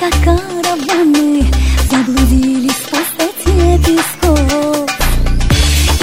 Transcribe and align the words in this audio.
Как 0.00 0.14
караваны 0.24 1.44
Заблудились 1.90 2.72
в 2.72 2.88
пустоте 2.88 3.78
песков. 3.84 4.88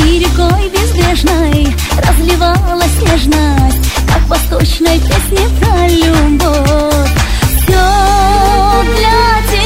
И 0.06 0.20
рекой 0.20 0.70
безбрежной 0.70 1.76
разливалась 2.08 3.02
нежность 3.02 3.92
Как 4.08 4.22
в 4.22 4.28
восточной 4.28 5.00
песне 5.00 5.50
про 5.60 5.88
любовь. 5.88 7.12
Все 7.64 7.86
для 8.84 9.42
тебя 9.50 9.56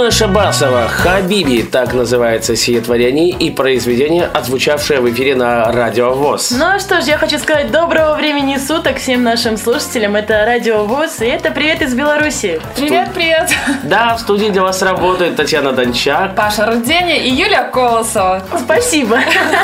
Гюна 0.00 0.10
Шабасова 0.10 0.88
«Хабиби»– 0.88 1.62
так 1.70 1.92
называется 1.92 2.56
сие 2.56 2.80
творение 2.80 3.36
и 3.36 3.50
произведение, 3.50 4.24
отзвучавшее 4.32 5.00
в 5.00 5.10
эфире 5.12 5.34
на 5.34 5.70
Радио 5.70 6.14
ВОЗ. 6.14 6.52
Ну 6.52 6.80
что 6.80 7.02
ж, 7.02 7.04
я 7.04 7.18
хочу 7.18 7.38
сказать 7.38 7.70
доброго 7.70 8.14
времени 8.14 8.56
суток 8.56 8.96
всем 8.96 9.22
нашим 9.22 9.58
слушателям. 9.58 10.16
Это 10.16 10.46
Радио 10.46 10.84
ВОЗ, 10.84 11.20
и 11.20 11.26
это 11.26 11.50
привет 11.50 11.82
из 11.82 11.92
Беларуси. 11.92 12.62
Привет, 12.76 13.10
привет! 13.14 13.50
Да, 13.82 14.16
в 14.16 14.20
студии 14.20 14.46
для 14.46 14.62
вас 14.62 14.80
работает 14.80 15.36
Татьяна 15.36 15.72
Дончак. 15.72 16.34
Паша 16.34 16.64
Руденя 16.64 17.18
и 17.18 17.28
Юлия 17.28 17.64
Колосова. 17.70 18.42
Спасибо. 18.64 19.18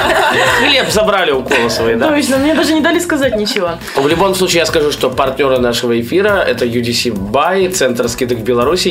Хлеб 0.59 0.91
забрали 0.91 1.31
у 1.31 1.43
Колосовой, 1.45 1.95
да? 1.95 2.09
Точно, 2.09 2.37
мне 2.37 2.55
даже 2.55 2.75
не 2.75 2.83
дали 2.83 2.99
сказать 2.99 3.37
ничего. 3.37 3.71
В 3.95 4.07
любом 4.07 4.35
случае, 4.35 4.61
я 4.61 4.67
скажу, 4.67 4.93
что 4.93 5.09
партнеры 5.09 5.59
нашего 5.59 5.99
эфира– 5.99 6.45
это 6.47 6.67
UDC 6.67 7.13
Buy, 7.15 7.71
центр 7.71 8.09
скидок 8.09 8.39
в 8.39 8.43
Беларуси, 8.43 8.89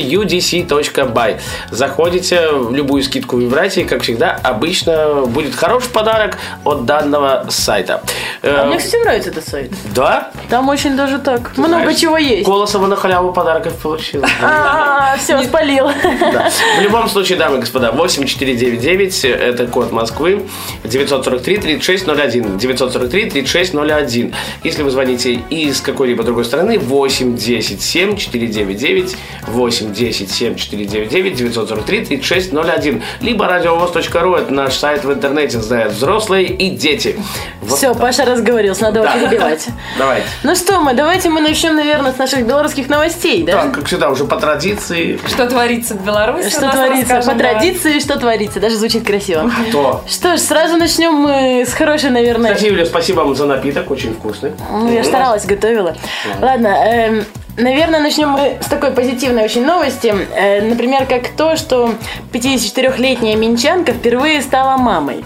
Заходите, 1.70 2.50
в 2.52 2.74
любую 2.74 3.02
скидку 3.02 3.36
выбирайте, 3.36 3.82
и, 3.82 3.84
как 3.84 4.02
всегда, 4.02 4.38
обычно 4.42 5.26
будет 5.26 5.54
хороший 5.54 5.90
подарок 5.90 6.38
от 6.64 6.84
данного 6.84 7.46
сайта. 7.50 8.02
А 8.42 8.64
Э, 8.64 8.66
мне, 8.66 8.78
кстати, 8.78 9.02
нравится 9.02 9.30
этот 9.30 9.46
сайт. 9.48 9.72
Да? 9.94 10.30
Там 10.48 10.68
очень 10.68 10.96
даже 10.96 11.18
так 11.18 11.56
много 11.56 11.74
Знаешь, 11.74 11.98
чего 11.98 12.16
есть. 12.16 12.44
Колосова 12.44 12.86
на 12.86 12.96
халяву 12.96 13.32
подарков 13.32 13.74
получила. 13.74 14.26
А, 14.42 15.16
все, 15.18 15.42
спалил. 15.42 15.88
В 16.78 16.80
любом 16.80 17.08
случае, 17.08 17.38
дамы 17.38 17.56
и 17.56 17.60
господа, 17.60 17.90
8499– 17.92 19.24
это 19.24 19.66
код 19.66 19.92
Москвы, 19.92 20.42
943-3601, 20.84 22.58
943-3601. 22.58 24.34
Если 24.62 24.82
вы 24.82 24.90
звоните 24.90 25.34
из 25.50 25.80
какой-либо 25.80 26.22
другой 26.22 26.44
страны, 26.44 26.78
810-7499, 31.30 31.86
810-7499, 31.86 31.86
943-3601, 31.86 33.02
либо 33.20 33.46
радиовоз.ру– 33.46 34.34
это 34.36 34.52
наш 34.52 34.74
сайт 34.74 35.04
в 35.04 35.12
интернете, 35.12 35.60
знают 35.60 35.92
взрослые 35.92 36.46
и 36.46 36.70
дети. 36.70 37.18
Вот 37.62 37.78
Все, 37.78 37.92
так. 37.92 38.02
Паша 38.02 38.24
разговорился, 38.24 38.82
надо 38.82 39.02
Да. 39.02 39.12
перебивать. 39.12 39.66
Давайте. 39.98 40.26
Ну 40.42 40.54
что 40.54 40.80
мы, 40.80 40.94
давайте 40.94 41.28
мы 41.30 41.40
начнем, 41.40 41.74
наверное, 41.76 42.12
с 42.12 42.18
наших 42.18 42.46
белорусских 42.46 42.88
новостей, 42.88 43.42
да? 43.42 43.62
Так, 43.62 43.74
как 43.74 43.86
всегда, 43.86 44.10
уже 44.10 44.24
по 44.24 44.36
традиции. 44.36 45.18
Что 45.26 45.46
творится 45.48 45.94
в 45.94 46.04
Беларуси? 46.04 46.48
Что 46.50 46.70
творится? 46.70 47.14
расскажем, 47.14 47.32
По 47.32 47.38
традиции, 47.38 47.98
что 48.00 48.18
творится? 48.18 48.60
Даже 48.60 48.76
звучит 48.76 49.04
красиво. 49.06 49.50
То. 49.72 50.02
Что 50.08 50.36
ж, 50.36 50.40
сразу 50.40 50.76
начнем 50.76 51.12
мы 51.12 51.64
с 51.66 51.72
хорошей, 51.72 52.10
наверное, 52.10 52.54
Кстати, 52.54 52.70
Юля, 52.70 52.86
спасибо 52.86 53.20
вам 53.20 53.34
за 53.34 53.46
напиток, 53.46 53.90
очень 53.90 54.14
вкусный. 54.14 54.52
Ну, 54.70 54.92
я 54.92 55.04
старалась, 55.04 55.44
готовила. 55.46 55.96
Ладно, 56.40 56.68
эм, 56.68 57.24
наверное, 57.56 58.00
начнем 58.00 58.30
мы 58.30 58.58
с 58.60 58.66
такой 58.66 58.90
позитивной 58.90 59.44
очень 59.44 59.64
новости. 59.64 60.14
Э, 60.34 60.62
например, 60.62 61.06
как 61.06 61.28
то, 61.36 61.56
что 61.56 61.94
54-летняя 62.32 63.36
минчанка 63.36 63.92
впервые 63.92 64.42
стала 64.42 64.76
мамой. 64.76 65.24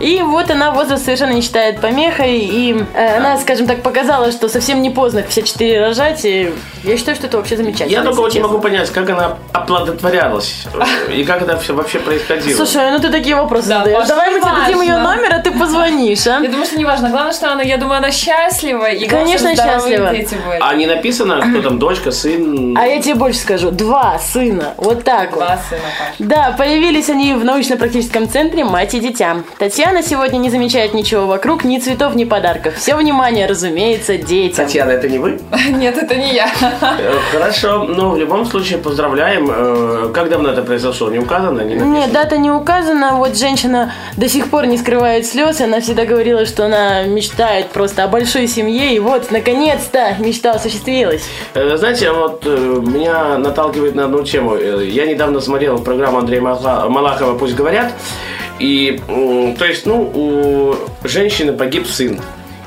И 0.00 0.22
вот 0.22 0.50
она 0.50 0.70
возраст 0.70 1.04
совершенно 1.04 1.32
не 1.32 1.42
считает 1.42 1.80
помехой, 1.80 2.38
и 2.38 2.84
э, 2.94 3.16
она, 3.16 3.36
скажем 3.38 3.66
так, 3.66 3.82
показала, 3.82 4.30
что 4.30 4.48
совсем 4.48 4.80
не 4.82 4.90
поздно 4.90 5.22
в 5.22 5.26
54 5.26 5.80
рожать, 5.80 6.24
и 6.24 6.52
я 6.84 6.96
считаю, 6.96 7.16
что 7.16 7.26
это 7.26 7.36
вообще 7.36 7.56
замечательно. 7.56 7.90
Я 7.90 8.02
только 8.02 8.30
честно. 8.30 8.48
могу 8.48 8.60
понять, 8.60 8.90
как 8.90 9.10
она 9.10 9.38
оплодотворялась 9.52 10.66
э, 11.08 11.12
и 11.12 11.24
как 11.24 11.42
это 11.42 11.58
все 11.58 11.74
вообще 11.74 11.98
происходило. 11.98 12.56
Слушай, 12.56 12.90
ну 12.92 12.98
ты 12.98 13.10
такие 13.10 13.34
вопросы 13.34 13.68
Да, 13.68 13.78
задаешь. 13.78 14.08
Давай 14.08 14.30
мы 14.30 14.40
тебе 14.40 14.50
дадим 14.50 14.80
ее 14.82 14.98
номер, 14.98 15.34
а 15.34 15.38
ты 15.40 15.50
позвонишь, 15.50 16.26
а? 16.26 16.40
Я 16.40 16.48
думаю, 16.48 16.66
что 16.66 16.78
не 16.78 16.84
важно. 16.84 17.10
Главное, 17.10 17.32
что 17.32 17.52
она, 17.52 17.62
я 17.62 17.76
думаю, 17.76 17.98
она 17.98 18.10
счастлива. 18.10 18.90
И 18.90 19.06
Конечно, 19.06 19.54
счастлива. 19.54 20.12
А 20.60 20.74
не 20.74 20.86
написано, 20.86 21.42
кто 21.58 21.67
там 21.68 21.78
дочка, 21.78 22.10
сын. 22.10 22.74
А 22.78 22.86
я 22.86 23.00
тебе 23.02 23.14
больше 23.14 23.40
скажу, 23.40 23.70
два 23.70 24.18
сына, 24.18 24.72
вот 24.78 25.04
так 25.04 25.32
вот. 25.32 25.40
Два 25.40 25.58
сына, 25.68 25.82
Паш. 25.98 26.14
Да, 26.18 26.54
появились 26.56 27.10
они 27.10 27.34
в 27.34 27.44
научно-практическом 27.44 28.28
центре 28.28 28.64
«Мать 28.64 28.94
и 28.94 29.00
дитя». 29.00 29.42
Татьяна 29.58 30.02
сегодня 30.02 30.38
не 30.38 30.48
замечает 30.48 30.94
ничего 30.94 31.26
вокруг, 31.26 31.64
ни 31.64 31.78
цветов, 31.78 32.14
ни 32.14 32.24
подарков. 32.24 32.76
Все 32.76 32.96
внимание, 32.96 33.46
разумеется, 33.46 34.16
детям. 34.16 34.64
Татьяна, 34.64 34.92
это 34.92 35.08
не 35.10 35.18
вы? 35.18 35.38
Нет, 35.68 35.98
это 35.98 36.14
не 36.14 36.32
я. 36.34 36.48
Э, 36.98 37.18
Хорошо, 37.32 37.84
ну, 37.84 38.12
в 38.12 38.18
любом 38.18 38.46
случае, 38.46 38.78
поздравляем. 38.78 39.50
Э, 39.50 40.10
Как 40.14 40.30
давно 40.30 40.50
это 40.50 40.62
произошло? 40.62 41.10
Не 41.10 41.18
указано? 41.18 41.60
Не 41.60 41.74
написано? 41.74 41.94
Нет, 41.94 42.12
дата 42.12 42.38
не 42.38 42.50
указана. 42.50 43.16
Вот 43.16 43.36
женщина 43.36 43.92
до 44.16 44.26
сих 44.28 44.48
пор 44.48 44.66
не 44.66 44.78
скрывает 44.78 45.26
слез. 45.26 45.60
Она 45.60 45.80
всегда 45.80 46.06
говорила, 46.06 46.46
что 46.46 46.64
она 46.64 47.02
мечтает 47.02 47.68
просто 47.68 48.04
о 48.04 48.08
большой 48.08 48.46
семье. 48.46 48.94
И 48.94 48.98
вот, 48.98 49.30
наконец-то, 49.30 50.16
мечта 50.18 50.52
осуществилась. 50.52 51.24
Э, 51.58 51.76
Знаете, 51.76 52.12
вот 52.12 52.42
э, 52.46 52.80
меня 52.86 53.36
наталкивает 53.38 53.94
на 53.96 54.04
одну 54.04 54.22
тему. 54.22 54.54
Э, 54.54 54.84
Я 54.84 55.06
недавно 55.06 55.40
смотрел 55.40 55.78
программу 55.78 56.18
Андрея 56.18 56.40
Мала- 56.40 56.88
Малахова 56.88 57.36
«Пусть 57.36 57.54
говорят». 57.56 57.92
И, 58.60 59.00
то 59.58 59.64
есть, 59.64 59.86
ну, 59.86 60.10
у 60.14 60.74
женщины 61.06 61.52
погиб 61.52 61.86
сын. 61.86 62.18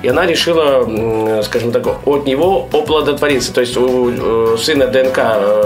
И 0.04 0.08
она 0.08 0.26
решила, 0.26 0.88
скажем 1.44 1.72
так, 1.74 1.86
от 2.08 2.26
него 2.26 2.68
оплодотвориться. 2.72 3.54
То 3.54 3.62
есть 3.62 3.76
у 3.78 4.58
сына 4.58 4.88
ДНК 4.88 5.20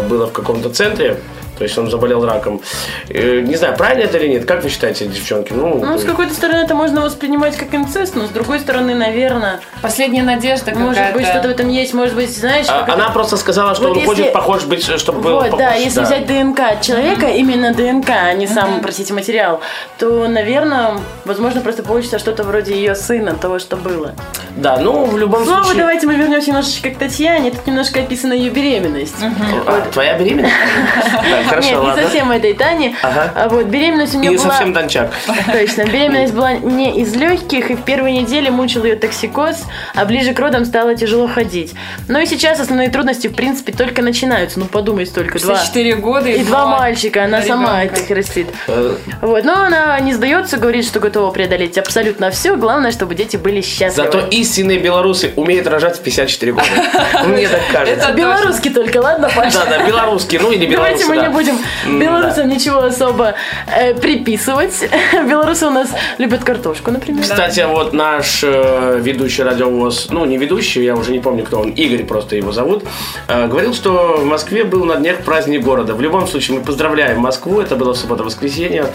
было 0.09 0.25
в 0.25 0.31
каком-то 0.31 0.69
центре, 0.71 1.17
то 1.57 1.63
есть 1.63 1.77
он 1.77 1.89
заболел 1.89 2.25
раком. 2.25 2.61
Э, 3.09 3.41
Не 3.41 3.55
знаю, 3.55 3.75
правильно 3.75 4.03
это 4.03 4.17
или 4.17 4.27
нет? 4.29 4.45
Как 4.45 4.63
вы 4.63 4.69
считаете, 4.69 5.07
девчонки? 5.07 5.53
Ну, 5.53 5.79
Ну, 5.83 5.97
с 5.97 6.03
какой-то 6.03 6.33
стороны 6.33 6.57
это 6.63 6.75
можно 6.75 7.01
воспринимать 7.01 7.55
как 7.55 7.73
инцест, 7.73 8.15
но 8.15 8.25
с 8.25 8.29
другой 8.29 8.59
стороны, 8.59 8.93
наверное, 8.95 9.59
Последняя 9.81 10.23
надежда 10.23 10.73
может 10.75 11.13
быть, 11.13 11.25
что-то 11.27 11.47
в 11.47 11.51
этом 11.51 11.69
есть. 11.69 11.93
Может 11.93 12.15
быть, 12.15 12.35
знаешь, 12.35 12.65
а- 12.69 12.79
как 12.79 12.89
это- 12.89 12.93
она 12.93 13.09
просто 13.09 13.37
сказала, 13.37 13.73
что 13.75 13.83
Вот 13.83 13.91
он 13.91 13.97
если- 13.97 14.07
хочет 14.07 14.33
похож 14.33 14.63
быть, 14.63 14.83
чтобы 14.99 15.21
был 15.21 15.33
Вот, 15.35 15.43
похож. 15.45 15.59
да, 15.59 15.73
если 15.73 16.01
взять 16.01 16.25
ДНК 16.25 16.81
человека, 16.81 17.27
именно 17.27 17.73
ДНК, 17.73 18.09
а 18.09 18.33
не 18.33 18.47
сам, 18.47 18.81
простите, 18.81 19.13
материал, 19.13 19.61
то, 19.97 20.27
наверное, 20.27 20.97
возможно, 21.25 21.61
просто 21.61 21.83
получится 21.83 22.19
что-то 22.19 22.43
вроде 22.43 22.75
ее 22.75 22.95
сына, 22.95 23.35
того, 23.35 23.59
что 23.59 23.75
было. 23.77 24.13
Да, 24.55 24.77
ну, 24.77 25.05
в 25.05 25.17
любом 25.17 25.43
Снова 25.45 25.63
случае... 25.63 25.79
давайте 25.81 26.07
мы 26.07 26.15
вернемся 26.15 26.47
немножечко 26.49 26.89
к 26.89 26.97
Татьяне. 26.97 27.51
Тут 27.51 27.67
немножко 27.67 27.99
описана 27.99 28.33
ее 28.33 28.49
беременность. 28.49 29.15
А, 29.65 29.81
твоя 29.91 30.17
беременность? 30.17 30.53
Хорошо, 31.47 31.69
Нет, 31.69 31.79
ладно. 31.79 31.99
не 31.99 32.03
совсем 32.05 32.31
этой 32.31 32.53
Тани. 32.53 32.95
Ага. 33.01 33.31
А 33.35 33.49
вот 33.49 33.65
беременность 33.65 34.15
у 34.15 34.17
И 34.17 34.21
нее 34.21 34.31
не 34.31 34.37
была... 34.37 34.49
совсем 34.49 34.73
дончак. 34.73 35.11
Точно. 35.51 35.83
Беременность 35.85 36.33
была 36.33 36.53
не 36.53 36.99
из 37.01 37.15
легких, 37.15 37.71
и 37.71 37.75
в 37.75 37.81
первые 37.83 38.21
недели 38.21 38.49
мучил 38.49 38.83
ее 38.83 38.95
токсикоз, 38.95 39.63
а 39.93 40.05
ближе 40.05 40.33
к 40.33 40.39
родам 40.39 40.65
стало 40.65 40.95
тяжело 40.95 41.27
ходить. 41.27 41.73
Но 42.07 42.19
и 42.19 42.25
сейчас 42.25 42.59
основные 42.59 42.89
трудности, 42.89 43.27
в 43.27 43.35
принципе, 43.35 43.71
только 43.73 44.01
начинаются. 44.01 44.59
Ну, 44.59 44.65
подумай 44.65 45.05
столько. 45.05 45.39
Два. 45.39 45.57
4 45.63 45.95
года 45.95 46.29
И 46.29 46.43
два 46.43 46.65
мальчика, 46.67 47.23
она 47.25 47.41
сама 47.41 47.83
ребенка. 47.83 48.01
их 48.01 48.09
растит. 48.17 48.47
Э, 48.67 48.95
Вот, 49.21 49.43
но 49.43 49.53
она 49.65 49.99
не 49.99 50.13
сдается, 50.13 50.57
говорит, 50.57 50.85
что 50.85 50.99
готова 50.99 51.31
преодолеть 51.31 51.77
абсолютно 51.77 52.31
все. 52.31 52.55
Главное, 52.55 52.91
чтобы 52.91 53.15
дети 53.15 53.37
были 53.37 53.61
счастливы. 53.61 54.11
Зато 54.11 54.19
истинные 54.27 54.79
белорусы 54.79 55.31
умеют 55.35 55.67
рожать 55.67 55.97
в 55.97 56.01
54 56.01 56.51
года. 56.53 56.65
Мне 57.27 57.47
так 57.47 57.61
кажется. 57.71 58.07
Это 58.09 58.13
Белорусский 58.15 58.71
только, 58.73 58.97
ладно, 58.97 59.29
Паша? 59.35 59.59
Да, 59.69 59.77
да, 59.77 59.87
белорусские, 59.87 60.41
ну 60.41 60.51
или 60.51 60.65
белорусы, 60.65 61.05
Давайте 61.05 61.05
мы 61.05 61.17
не 61.17 61.34
будем 61.35 61.57
белорусам 61.99 62.47
ничего 62.49 62.79
особо 62.83 63.35
э, 63.67 63.93
приписывать. 63.93 64.89
Белорусы 65.13 65.67
у 65.67 65.69
нас 65.71 65.89
любят 66.17 66.43
картошку, 66.43 66.91
например. 66.91 67.21
Кстати, 67.21 67.65
вот 67.67 67.93
наш 67.93 68.41
э, 68.43 68.99
ведущий 69.01 69.43
радиовоз, 69.43 70.07
ну 70.09 70.25
не 70.25 70.37
ведущий, 70.37 70.83
я 70.83 70.95
уже 70.95 71.11
не 71.11 71.19
помню, 71.19 71.43
кто 71.43 71.59
он, 71.59 71.69
Игорь 71.71 72.05
просто 72.05 72.35
его 72.35 72.51
зовут, 72.51 72.83
э, 73.27 73.47
говорил, 73.47 73.73
что 73.73 74.17
в 74.19 74.25
Москве 74.25 74.63
был 74.63 74.85
на 74.85 74.95
днях 74.95 75.17
праздник 75.19 75.61
города. 75.63 75.93
В 75.93 76.01
любом 76.01 76.27
случае, 76.27 76.57
мы 76.59 76.63
поздравляем 76.65 77.19
Москву, 77.19 77.59
это 77.61 77.75
было 77.75 77.93
суббота-воскресенье. 77.93 78.85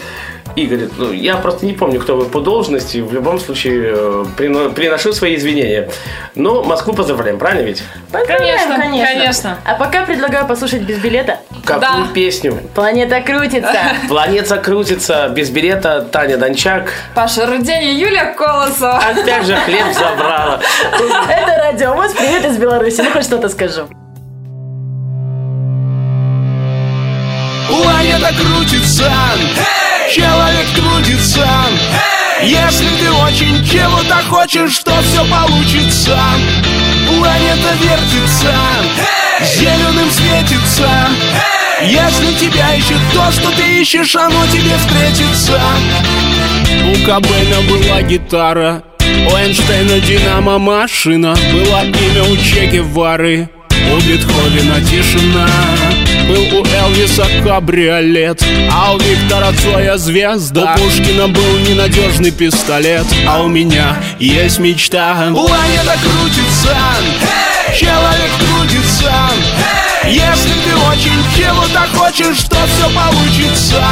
Игорь, 0.57 0.89
ну, 0.99 1.13
я 1.13 1.37
просто 1.37 1.65
не 1.65 1.75
помню, 1.75 2.01
кто 2.01 2.17
вы 2.17 2.25
по 2.25 2.41
должности, 2.41 2.99
в 2.99 3.13
любом 3.13 3.39
случае 3.39 3.93
э, 3.95 4.25
прино- 4.37 4.71
приношу 4.71 5.13
свои 5.13 5.37
извинения. 5.37 5.89
Но 6.35 6.65
Москву 6.65 6.93
поздравляем, 6.93 7.39
правильно 7.39 7.67
ведь? 7.67 7.83
Поздравляем, 8.11 8.59
Конечно, 8.59 8.77
конечно. 8.83 9.07
конечно. 9.21 9.59
А 9.65 9.75
пока 9.75 10.05
предлагаю 10.05 10.47
послушать 10.49 10.83
без 10.83 10.99
билета. 10.99 11.39
Какую 11.65 11.81
Да. 12.07 12.09
песню? 12.13 12.30
Планета 12.75 13.21
крутится. 13.21 13.79
Планета 14.09 14.57
крутится, 14.59 15.29
без 15.29 15.51
билета 15.51 16.03
Таня 16.03 16.37
Дончак. 16.37 16.93
Паша 17.15 17.47
Рудень 17.47 17.83
и 17.85 17.95
Юлия 17.95 18.35
Колосова. 18.35 18.99
Опять 18.99 19.47
же 19.47 19.57
хлеб 19.57 19.87
забрала. 19.93 20.61
Это 21.29 21.57
радио. 21.63 21.95
Вот 21.95 22.15
привет 22.17 22.45
из 22.45 22.57
Беларуси. 22.57 23.01
Ну, 23.03 23.11
хоть 23.11 23.25
что-то 23.25 23.49
скажу. 23.49 23.89
Планета 27.69 28.35
крутится, 28.35 29.11
человек 30.11 30.67
трудится. 30.75 31.47
Если 32.43 32.87
ты 32.99 33.11
очень 33.13 33.65
чего-то 33.65 34.17
хочешь, 34.29 34.79
то 34.81 34.93
все 35.03 35.25
получится. 35.31 36.19
Планета 37.19 37.75
вертится, 37.83 38.55
зеленым 39.43 40.09
светится. 40.11 40.89
Если 41.83 42.35
тебя 42.35 42.75
ищет 42.75 42.99
то, 43.13 43.31
что 43.33 43.51
ты 43.51 43.81
ищешь, 43.81 44.15
оно 44.15 44.47
тебе 44.47 44.77
встретится. 44.79 45.61
У 46.87 47.07
Кобейна 47.07 47.61
была 47.69 48.03
гитара, 48.03 48.83
у 49.01 49.37
Эйнштейна 49.37 49.99
динамо 50.01 50.59
машина, 50.59 51.35
была 51.53 51.83
имя 51.83 52.23
у 52.31 52.37
Че 52.37 52.67
Гевары, 52.67 53.51
у 53.93 53.97
Бетховена 53.97 54.81
тишина. 54.83 55.49
Был 56.31 56.61
у 56.61 56.65
Элвиса 56.65 57.27
кабриолет, 57.43 58.41
а 58.71 58.95
у 58.95 58.99
Виктора 59.01 59.51
Цоя 59.53 59.97
звезда. 59.97 60.77
У 60.77 60.81
Пушкина 60.81 61.27
был 61.27 61.59
ненадежный 61.69 62.31
пистолет, 62.31 63.05
а 63.27 63.43
у 63.43 63.49
меня 63.49 63.97
есть 64.21 64.61
мечта. 64.61 65.33
Планета 65.33 65.99
крутится, 66.01 66.77
человек 67.77 68.31
трудится. 68.39 69.13
Если 70.05 70.53
ты 70.63 70.77
очень 70.89 71.19
чего-то 71.37 71.81
хочешь, 71.99 72.45
то 72.45 72.59
все 72.65 72.89
получится. 72.95 73.83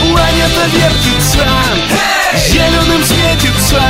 Планета 0.00 0.64
вертится, 0.72 1.44
зеленым 2.52 3.02
светится. 3.02 3.82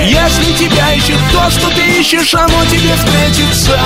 Если 0.00 0.52
тебя 0.52 0.92
ищет 0.92 1.18
то, 1.32 1.50
что 1.50 1.70
ты 1.70 1.80
ищешь, 1.98 2.34
оно 2.34 2.62
тебе 2.66 2.94
встретится. 2.94 3.80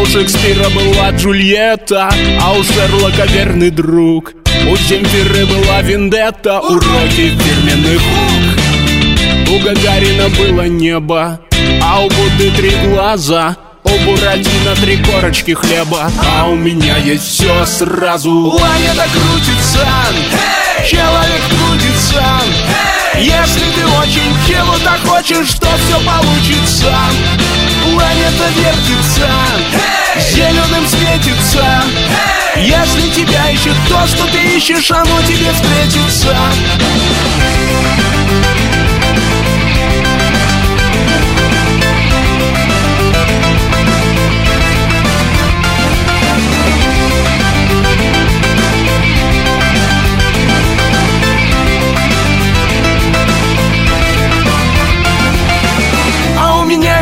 У 0.00 0.06
Шекспира 0.06 0.68
была 0.70 1.10
Джульетта, 1.10 2.10
а 2.40 2.52
у 2.52 2.62
Шерлока 2.62 3.26
верный 3.26 3.70
друг. 3.70 4.32
У 4.68 4.76
Земфиры 4.76 5.46
была 5.46 5.82
Вендетта, 5.82 6.60
уроки 6.60 7.30
фирменных 7.30 8.00
рук. 8.00 9.54
У 9.54 9.64
Гагарина 9.64 10.28
было 10.30 10.62
небо, 10.62 11.40
а 11.82 12.00
у 12.00 12.08
Будды 12.08 12.50
три 12.56 12.72
глаза. 12.84 13.56
У 13.86 13.98
Буратино 14.04 14.74
три 14.76 14.96
корочки 14.98 15.54
хлеба, 15.54 16.10
а 16.36 16.48
у 16.48 16.56
меня 16.56 16.96
есть 16.96 17.24
все 17.28 17.64
сразу. 17.64 18.54
Планета 18.58 19.06
крутится, 19.12 19.86
человек 20.84 21.42
трудится. 21.48 22.24
Если 23.18 23.64
ты 23.74 23.86
очень 23.98 24.34
чего-то 24.46 24.98
хочешь, 25.06 25.54
то 25.54 25.68
все 25.78 26.00
получится. 26.04 26.94
Планета 27.84 28.48
вертится, 28.56 29.28
зеленым 30.34 30.86
светится. 30.86 31.82
Если 32.56 33.08
тебя 33.10 33.50
ищет 33.50 33.76
то, 33.88 34.06
что 34.06 34.26
ты 34.26 34.56
ищешь, 34.56 34.90
оно 34.90 35.22
тебе 35.22 35.52
встретится. 35.52 36.36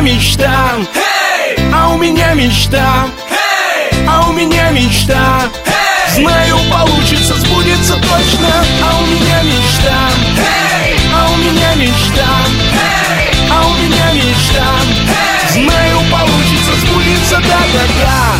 А 0.05 0.07
у 0.07 0.11
меня 0.11 0.19
мечта, 0.19 0.69
а 1.73 1.89
у 1.89 1.97
меня 1.97 2.33
мечта, 2.35 3.07
а 4.07 4.29
у 4.29 4.33
меня 4.33 4.69
мечта. 4.69 5.49
Знаю, 6.13 6.57
получится, 6.71 7.33
сбудется 7.33 7.93
точно. 7.95 8.47
А 8.83 8.99
у 8.99 9.05
меня 9.07 9.41
мечта, 9.41 10.11
а 11.11 11.31
у 11.31 11.37
меня 11.37 11.73
мечта, 11.73 12.27
а 13.49 13.65
у 13.65 13.73
меня 13.81 14.13
мечта. 14.13 14.67
Знаю, 15.51 15.97
получится, 16.11 16.75
сбудется, 16.85 17.37
да-да-да. 17.37 18.35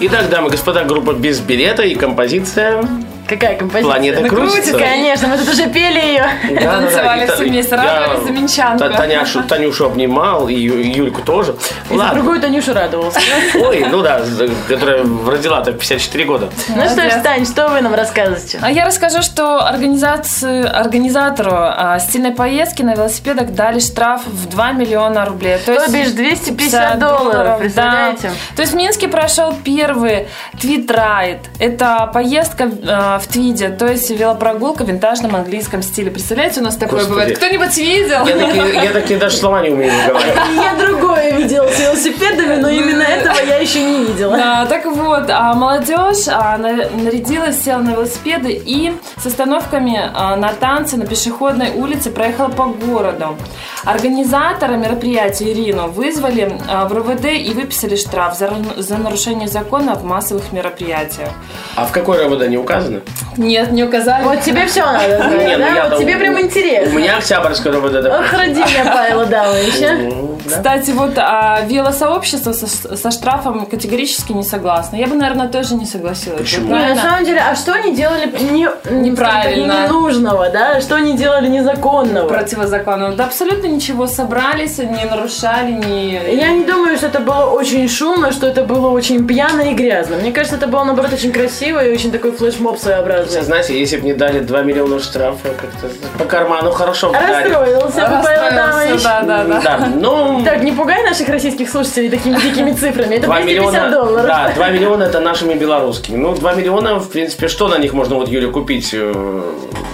Итак, 0.00 0.28
дамы 0.28 0.48
и 0.48 0.50
господа, 0.50 0.84
группа 0.84 1.14
без 1.14 1.40
билета 1.40 1.82
и 1.82 1.94
композиция 1.94 2.84
Какая 3.30 3.56
композиция? 3.56 3.92
«Планета 3.92 4.20
Ну, 4.22 4.28
крутится». 4.28 4.76
Конечно, 4.78 5.28
мы 5.28 5.38
тут 5.38 5.48
уже 5.48 5.68
пели 5.68 6.00
ее. 6.00 6.26
Да-да-да, 6.50 6.80
Танцевали 6.80 7.26
та- 7.26 7.34
все 7.34 7.44
вместе, 7.44 7.76
радовались 7.76 8.24
за 8.26 8.32
Минчанку. 8.32 8.88
Таняшу, 8.88 9.42
Танюшу 9.44 9.86
обнимал, 9.86 10.48
и 10.48 10.54
Юльку 10.54 11.22
тоже. 11.22 11.54
И 11.90 11.96
за 11.96 12.08
другую 12.12 12.40
Танюшу 12.40 12.74
радовался. 12.74 13.20
Ой, 13.54 13.86
ну 13.88 14.02
да, 14.02 14.20
которая 14.68 15.04
родила-то 15.26 15.70
в 15.72 15.78
54 15.78 16.24
года. 16.24 16.50
Ну 16.68 16.84
что 16.88 17.08
ж. 17.08 17.22
Тань, 17.22 17.46
что 17.46 17.68
вы 17.68 17.80
нам 17.82 17.94
рассказываете? 17.94 18.58
А 18.62 18.70
я 18.70 18.84
расскажу, 18.84 19.22
что 19.22 19.58
организатору 19.64 21.52
а, 21.54 21.98
стильной 22.00 22.32
поездки 22.32 22.82
на 22.82 22.94
велосипедах 22.94 23.50
дали 23.52 23.78
штраф 23.78 24.22
в 24.26 24.48
2 24.48 24.72
миллиона 24.72 25.24
рублей. 25.24 25.58
То, 25.64 25.76
То 25.86 25.92
бишь 25.92 26.10
250 26.10 26.98
долларов, 26.98 27.58
представляете? 27.60 28.22
да. 28.28 28.56
То 28.56 28.62
есть 28.62 28.72
в 28.72 28.76
Минске 28.76 29.06
прошел 29.08 29.54
первый 29.64 30.26
твит-райд. 30.60 31.38
Это 31.58 32.10
поездка 32.12 32.64
э, 32.64 33.19
в 33.20 33.26
твиде, 33.28 33.68
то 33.70 33.86
есть 33.86 34.10
велопрогулка 34.10 34.84
в 34.84 34.88
винтажном 34.88 35.36
английском 35.36 35.82
стиле. 35.82 36.10
Представляете, 36.10 36.60
у 36.60 36.64
нас 36.64 36.76
такое 36.76 37.00
Господи. 37.00 37.10
бывает. 37.10 37.36
Кто-нибудь 37.38 37.76
видел? 37.76 38.26
Я 38.26 38.36
такие, 38.36 38.84
я 38.84 38.90
такие 38.92 39.18
даже 39.20 39.36
слова 39.36 39.62
не 39.62 39.70
умею 39.70 39.92
выговаривать. 39.92 40.38
Я 40.56 40.74
другое 40.74 41.32
видела 41.36 41.68
с 41.68 41.78
велосипедами, 41.78 42.56
но 42.60 42.68
именно 42.68 43.02
этого 43.02 43.36
я 43.46 43.56
еще 43.58 43.80
не 43.82 44.04
видела. 44.06 44.36
Да, 44.36 44.66
так 44.66 44.84
вот, 44.86 45.24
а 45.28 45.54
молодежь 45.54 46.26
а, 46.28 46.56
на- 46.58 46.88
нарядилась, 46.90 47.62
села 47.62 47.78
на 47.80 47.90
велосипеды 47.90 48.52
и 48.52 48.92
с 49.22 49.26
остановками 49.26 50.00
а, 50.14 50.36
на 50.36 50.52
танцы 50.52 50.96
на 50.96 51.06
пешеходной 51.06 51.70
улице 51.70 52.10
проехала 52.10 52.48
по 52.48 52.64
городу. 52.66 53.36
Организатора 53.84 54.74
мероприятия 54.74 55.52
Ирину 55.52 55.88
вызвали 55.88 56.58
а, 56.68 56.86
в 56.86 56.92
РУВД 56.92 57.24
и 57.26 57.52
выписали 57.52 57.96
штраф 57.96 58.36
за, 58.36 58.50
за 58.76 58.96
нарушение 58.98 59.48
закона 59.48 59.94
в 59.94 60.04
массовых 60.04 60.52
мероприятиях. 60.52 61.30
А 61.76 61.86
в 61.86 61.92
какой 61.92 62.24
РВД 62.24 62.48
не 62.48 62.56
указано? 62.56 63.00
Нет, 63.36 63.70
не 63.72 63.84
указали. 63.84 64.24
Вот 64.24 64.40
тебе 64.42 64.66
все 64.66 64.84
надо 64.84 65.16
знать, 65.16 65.46
Не, 65.46 65.56
ну 65.56 65.64
да? 65.64 65.68
я-то- 65.74 65.90
Вот 65.90 66.00
тебе 66.00 66.16
прям 66.16 66.34
У 66.34 66.40
интересно. 66.40 66.98
меня 66.98 67.16
Октябрьское 67.18 67.72
РВД. 67.72 68.02
да. 68.02 68.20
Ох, 68.20 68.32
роди 68.32 68.60
меня, 68.60 68.84
Павел 68.92 69.20
Адамовича. 69.20 69.92
Ну. 69.98 70.38
Кстати, 70.46 70.90
вот 70.90 71.12
а, 71.16 71.60
велосообщество 71.66 72.52
со, 72.52 72.66
со 72.96 73.10
штрафом 73.10 73.66
категорически 73.66 74.32
не 74.32 74.42
согласно. 74.42 74.96
Я 74.96 75.06
бы, 75.06 75.14
наверное, 75.14 75.48
тоже 75.48 75.74
не 75.76 75.86
согласилась. 75.86 76.40
Почему? 76.40 76.74
Не, 76.74 76.94
на 76.94 76.96
самом 76.96 77.24
деле, 77.24 77.40
а 77.40 77.54
что 77.54 77.72
они 77.72 77.94
делали 77.94 78.26
не, 78.50 78.68
Неправильно. 78.90 79.84
ненужного, 79.86 80.48
да? 80.50 80.80
Что 80.80 80.96
они 80.96 81.16
делали 81.16 81.46
незаконного? 81.48 82.28
противозаконного. 82.28 83.12
Да 83.14 83.24
абсолютно 83.26 83.66
ничего. 83.68 84.06
Собрались, 84.06 84.78
не 84.78 85.04
нарушали, 85.04 85.72
не... 85.72 86.12
Я 86.34 86.50
не 86.50 86.64
думаю, 86.64 86.96
что 86.96 87.06
это 87.06 87.20
было 87.20 87.44
очень 87.46 87.88
шумно, 87.88 88.32
что 88.32 88.46
это 88.46 88.64
было 88.64 88.88
очень 88.90 89.26
пьяно 89.26 89.62
и 89.62 89.74
грязно. 89.74 90.16
Мне 90.16 90.32
кажется, 90.32 90.56
это 90.56 90.66
было, 90.66 90.84
наоборот, 90.84 91.12
очень 91.12 91.32
красиво 91.32 91.84
и 91.84 91.92
очень 91.92 92.10
такой 92.10 92.32
флешмоб 92.32 92.78
своеобразный. 93.00 93.42
Знаете, 93.42 93.78
если 93.78 93.96
бы 93.96 94.04
не 94.06 94.12
дали 94.14 94.40
2 94.40 94.62
миллиона 94.62 95.00
штрафа, 95.00 95.48
как-то 95.48 95.88
по 96.18 96.24
карману 96.24 96.70
хорошо 96.70 97.08
бы 97.08 97.14
дали. 97.14 97.48
Расстроился 97.48 98.00
бы 98.00 98.22
Павел 98.22 98.42
Расстроился, 98.42 98.78
Адамович. 98.88 99.02
да, 99.02 99.22
да, 99.22 99.44
да. 99.44 99.60
Да, 99.78 99.86
ну... 99.94 100.42
Так, 100.44 100.62
не 100.62 100.72
пугай 100.72 101.02
наших 101.02 101.28
российских 101.28 101.70
слушателей 101.70 102.10
такими 102.10 102.36
дикими 102.40 102.72
цифрами. 102.72 103.16
Это 103.16 103.26
2 103.26 103.40
250 103.42 103.72
миллиона, 103.72 103.90
долларов. 103.90 104.26
да, 104.26 104.52
2 104.54 104.68
миллиона 104.70 105.02
это 105.04 105.20
нашими 105.20 105.54
белорусскими. 105.54 106.16
Ну, 106.16 106.34
2 106.34 106.52
миллиона, 106.54 106.98
в 106.98 107.08
принципе, 107.10 107.48
что 107.48 107.68
на 107.68 107.78
них 107.78 107.92
можно, 107.92 108.16
вот, 108.16 108.28
Юля, 108.28 108.48
купить 108.48 108.90
э, 108.92 109.12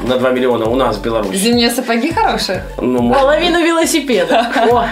на 0.07 0.19
2 0.19 0.31
миллиона 0.31 0.67
у 0.67 0.75
нас 0.77 0.97
в 0.97 1.03
Беларуси? 1.03 1.37
Зимние 1.37 1.71
сапоги 1.71 2.13
хорошие? 2.13 2.65
Ну, 2.81 3.03
может, 3.03 3.23
Половину 3.23 3.61
велосипеда. 3.63 4.47
О, 4.71 4.85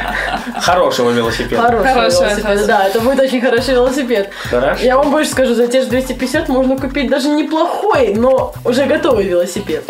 хорошего 0.61 1.11
велосипеда. 1.11 1.62
хороший 1.62 1.92
Хороший, 1.92 2.21
велосипед. 2.21 2.44
хороший. 2.44 2.66
Да, 2.66 2.87
это 2.87 3.00
будет 3.00 3.21
очень 3.21 3.40
хороший 3.40 3.75
велосипед. 3.75 4.30
Хорошо. 4.50 4.85
Я 4.85 4.97
вам 4.97 5.11
больше 5.11 5.30
скажу, 5.30 5.54
за 5.54 5.66
те 5.66 5.83
же 5.83 5.88
250 5.88 6.49
можно 6.49 6.76
купить 6.76 7.09
даже 7.11 7.28
неплохой, 7.28 7.94
но 8.15 8.55
уже 8.65 8.85
готовый 8.87 9.25
велосипед. 9.25 9.85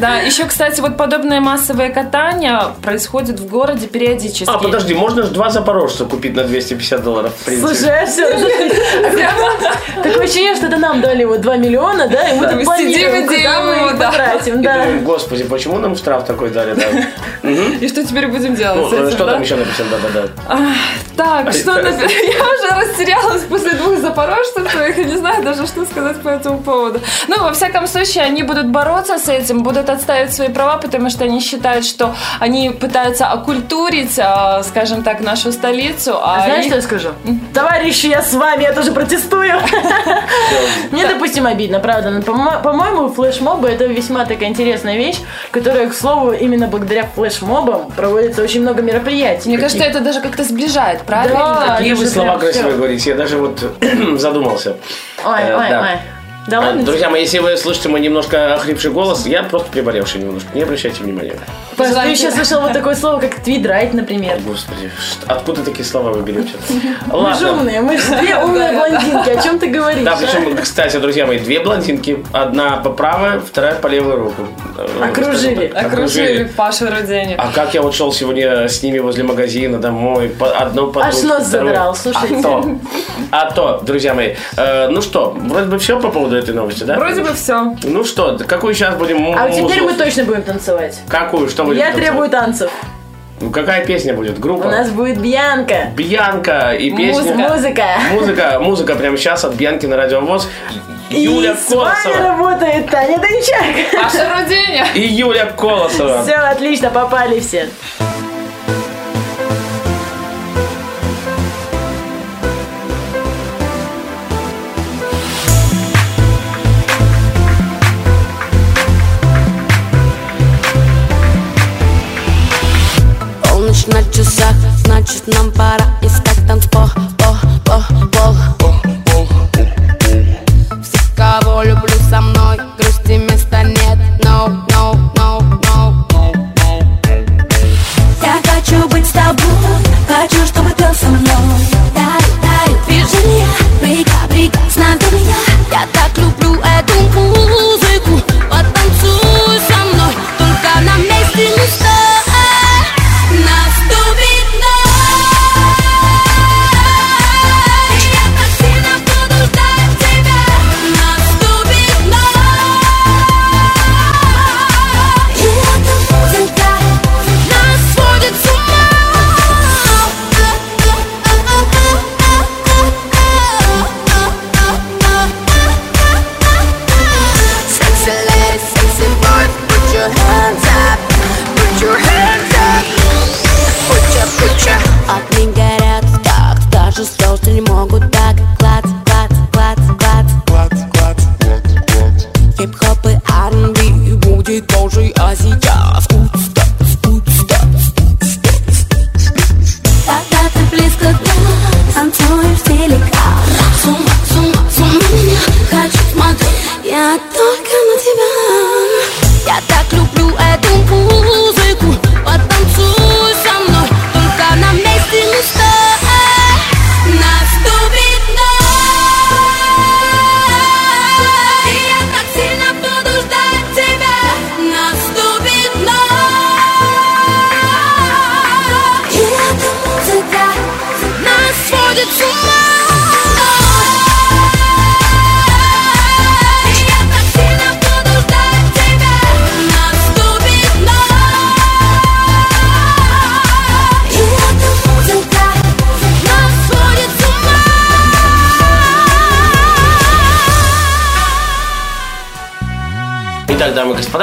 Да, 0.00 0.18
еще, 0.20 0.44
кстати, 0.44 0.80
вот 0.80 0.96
подобное 0.96 1.40
массовое 1.40 1.90
катание 1.90 2.60
происходит 2.82 3.40
в 3.40 3.48
городе 3.48 3.86
периодически. 3.86 4.48
А, 4.50 4.58
подожди, 4.58 4.94
можно 4.94 5.22
же 5.22 5.30
два 5.30 5.50
запорожца 5.50 6.04
купить 6.04 6.34
на 6.34 6.44
250 6.44 7.02
долларов, 7.02 7.32
в 7.38 7.44
принципе. 7.44 7.74
Слушай, 7.74 8.02
а 8.02 8.06
все, 8.06 8.26
такое 10.02 10.24
ощущение, 10.24 10.54
что 10.56 10.66
это 10.66 10.76
нам 10.76 11.00
дали 11.00 11.24
вот 11.24 11.40
2 11.40 11.56
миллиона, 11.56 12.08
да, 12.08 12.28
и 12.28 12.34
мы 12.38 12.46
Да. 12.46 12.52
тут 12.52 12.64
планируем, 12.64 13.26
куда 13.26 13.62
мы 13.62 13.90
их 13.90 13.98
да. 13.98 14.10
потратим, 14.10 14.62
да. 14.62 14.86
господи, 15.02 15.44
почему 15.44 15.78
нам 15.78 15.96
штраф 15.96 16.24
такой 16.26 16.50
дали? 16.50 16.74
Да? 16.74 17.48
И 17.80 17.88
что 17.88 18.04
теперь 18.04 18.26
будем 18.28 18.54
делать 18.54 18.90
Ну, 18.90 19.10
что 19.10 19.24
да? 19.24 19.32
там 19.32 19.42
еще 19.42 19.56
написано? 19.56 19.88
Да-да-да. 19.90 20.56
Так, 21.16 21.52
что 21.52 21.74
да. 21.82 21.88
Я 21.90 21.96
уже 21.96 22.88
растерялась 22.88 23.42
после 23.42 23.72
двух 23.72 23.98
запорожцев 23.98 24.98
и 24.98 25.04
не 25.04 25.16
знаю 25.16 25.42
даже, 25.42 25.66
что 25.66 25.84
сказать 25.84 26.20
по 26.22 26.28
этому 26.28 26.58
поводу. 26.58 27.00
Ну, 27.28 27.42
во 27.42 27.52
всяком 27.52 27.86
случае, 27.86 28.24
они 28.24 28.42
будут 28.42 28.66
бороться 28.68 29.18
с 29.18 29.28
этим, 29.28 29.62
будут 29.62 29.88
отстаивать 29.90 30.34
свои 30.34 30.48
права, 30.48 30.76
потому 30.78 31.10
что 31.10 31.24
они 31.24 31.40
считают, 31.40 31.84
что 31.84 32.14
они 32.40 32.70
пытаются 32.70 33.26
окультурить, 33.26 34.18
а, 34.18 34.62
скажем 34.62 35.02
так, 35.02 35.20
нашу 35.20 35.52
столицу. 35.52 36.16
А 36.22 36.42
Знаешь, 36.44 36.60
их- 36.60 36.66
что 36.66 36.76
я 36.76 36.82
скажу? 36.82 37.08
Товарищи, 37.54 38.06
я 38.06 38.22
с 38.22 38.32
вами, 38.34 38.62
я 38.62 38.72
тоже 38.72 38.92
протестую. 38.92 39.52
Мне, 40.90 41.06
допустим, 41.06 41.46
обидно, 41.46 41.78
правда. 41.80 42.20
По-моему, 42.22 43.08
флешмобы 43.08 43.68
это 43.68 43.84
весьма 43.86 44.24
такая 44.24 44.48
интересная 44.48 44.96
вещь, 44.96 45.16
которая, 45.50 45.88
к 45.88 45.94
слову, 45.94 46.32
именно 46.32 46.66
благодаря 46.66 47.06
флешмобам 47.14 47.90
проводится 47.92 48.42
очень 48.42 48.62
много 48.62 48.82
мероприятий. 48.82 49.48
Мне 49.48 49.58
кажется, 49.58 49.84
это 49.84 50.00
даже 50.00 50.20
как-то 50.20 50.44
сближает, 50.44 51.02
правильно? 51.02 51.38
Да. 51.66 51.76
Какие 51.76 51.94
вы 51.94 52.06
слова 52.06 52.38
всё. 52.38 52.70
говорите, 52.72 53.10
я 53.10 53.16
даже 53.16 53.36
вот 53.38 53.58
задумался. 54.18 54.76
Ой, 55.24 55.40
Э, 55.40 55.56
ой, 55.56 55.78
ой. 55.78 55.98
Да 56.48 56.60
ладно? 56.60 56.82
Друзья 56.84 57.10
мои, 57.10 57.22
если 57.22 57.38
вы 57.40 57.56
слышите 57.56 57.88
мой 57.88 58.00
немножко 58.00 58.54
охрипший 58.54 58.90
голос, 58.92 59.26
я 59.26 59.42
просто 59.42 59.68
приболевший 59.70 60.20
немножко. 60.20 60.48
Не 60.54 60.62
обращайте 60.62 61.02
внимания. 61.02 61.34
Паш, 61.76 61.90
ты 61.92 62.08
еще 62.08 62.30
слышал 62.30 62.60
вот 62.62 62.72
такое 62.72 62.94
слово, 62.94 63.20
как 63.20 63.34
твидрайт, 63.40 63.92
например. 63.92 64.38
Господи, 64.46 64.88
ш- 64.98 65.18
откуда 65.26 65.62
такие 65.62 65.84
слова 65.84 66.10
вы 66.12 66.22
берете? 66.22 66.52
Мы 67.12 67.34
же 67.34 67.50
умные, 67.52 67.80
мы 67.82 67.98
же 67.98 68.16
две 68.16 68.36
умные 68.36 68.72
блондинки. 68.72 69.28
О 69.30 69.42
чем 69.42 69.58
ты 69.58 69.66
говоришь? 69.66 70.04
Да, 70.04 70.16
причем, 70.16 70.56
кстати, 70.56 70.96
друзья 70.98 71.26
мои, 71.26 71.38
две 71.38 71.60
блондинки. 71.60 72.24
Одна 72.32 72.76
по 72.76 72.90
правой, 72.90 73.40
вторая 73.40 73.74
по 73.74 73.88
левой 73.88 74.14
руку. 74.16 74.46
Э, 74.78 75.04
Окружили. 75.10 75.66
Окружили 75.66 76.44
Пашу 76.44 76.86
Рудени. 76.88 77.34
А 77.36 77.50
как 77.52 77.74
я 77.74 77.82
вот 77.82 77.94
шел 77.94 78.12
сегодня 78.12 78.68
с 78.68 78.82
ними 78.82 78.98
возле 79.00 79.24
магазина 79.24 79.78
домой, 79.78 80.28
по- 80.30 80.50
одно 80.50 80.86
под 80.86 81.02
Аж 81.04 81.22
нос 81.22 81.44
задрал, 81.44 81.94
слушайте. 81.94 82.36
А 82.38 82.42
то, 82.42 82.78
а 83.30 83.50
то, 83.50 83.80
друзья 83.84 84.14
мои. 84.14 84.34
Э, 84.56 84.88
ну 84.88 85.02
что, 85.02 85.36
вроде 85.36 85.66
бы 85.66 85.78
все 85.78 86.00
по 86.00 86.08
поводу 86.10 86.35
этой 86.38 86.54
новости, 86.54 86.84
да? 86.84 86.96
Вроде 86.96 87.22
бы 87.22 87.32
все. 87.34 87.74
Ну 87.82 88.04
что, 88.04 88.38
какую 88.46 88.74
сейчас 88.74 88.94
будем 88.96 89.18
му- 89.18 89.34
А 89.36 89.46
вот 89.48 89.56
теперь 89.56 89.82
мы 89.82 89.92
точно 89.94 90.24
будем 90.24 90.42
танцевать. 90.42 90.98
Какую? 91.08 91.48
Что 91.48 91.64
будем 91.64 91.78
Я 91.78 91.86
танцевать? 91.86 92.08
требую 92.08 92.30
танцев. 92.30 92.70
Ну, 93.40 93.50
какая 93.50 93.84
песня 93.84 94.14
будет? 94.14 94.38
Группа? 94.40 94.66
У 94.66 94.70
нас 94.70 94.88
будет 94.90 95.18
Бьянка. 95.20 95.90
Бьянка 95.94 96.72
и 96.72 96.90
песня... 96.90 97.34
Музыка. 97.34 97.88
Музыка, 98.12 98.58
музыка 98.60 98.94
прямо 98.94 99.16
сейчас 99.18 99.44
от 99.44 99.54
Бьянки 99.54 99.84
на 99.84 99.96
радиовоз. 99.96 100.48
Юля 101.10 101.52
И 101.52 101.54
с 101.56 101.70
вами 101.70 101.94
Колосова. 102.04 102.28
работает 102.30 102.90
Таня 102.90 103.18
Дончак. 103.18 103.92
Паша 103.92 104.26
Рудени. 104.38 104.82
И 104.94 105.00
Юля 105.02 105.46
Колосова. 105.46 106.22
Все, 106.22 106.34
отлично, 106.34 106.90
попали 106.90 107.38
все. 107.40 107.68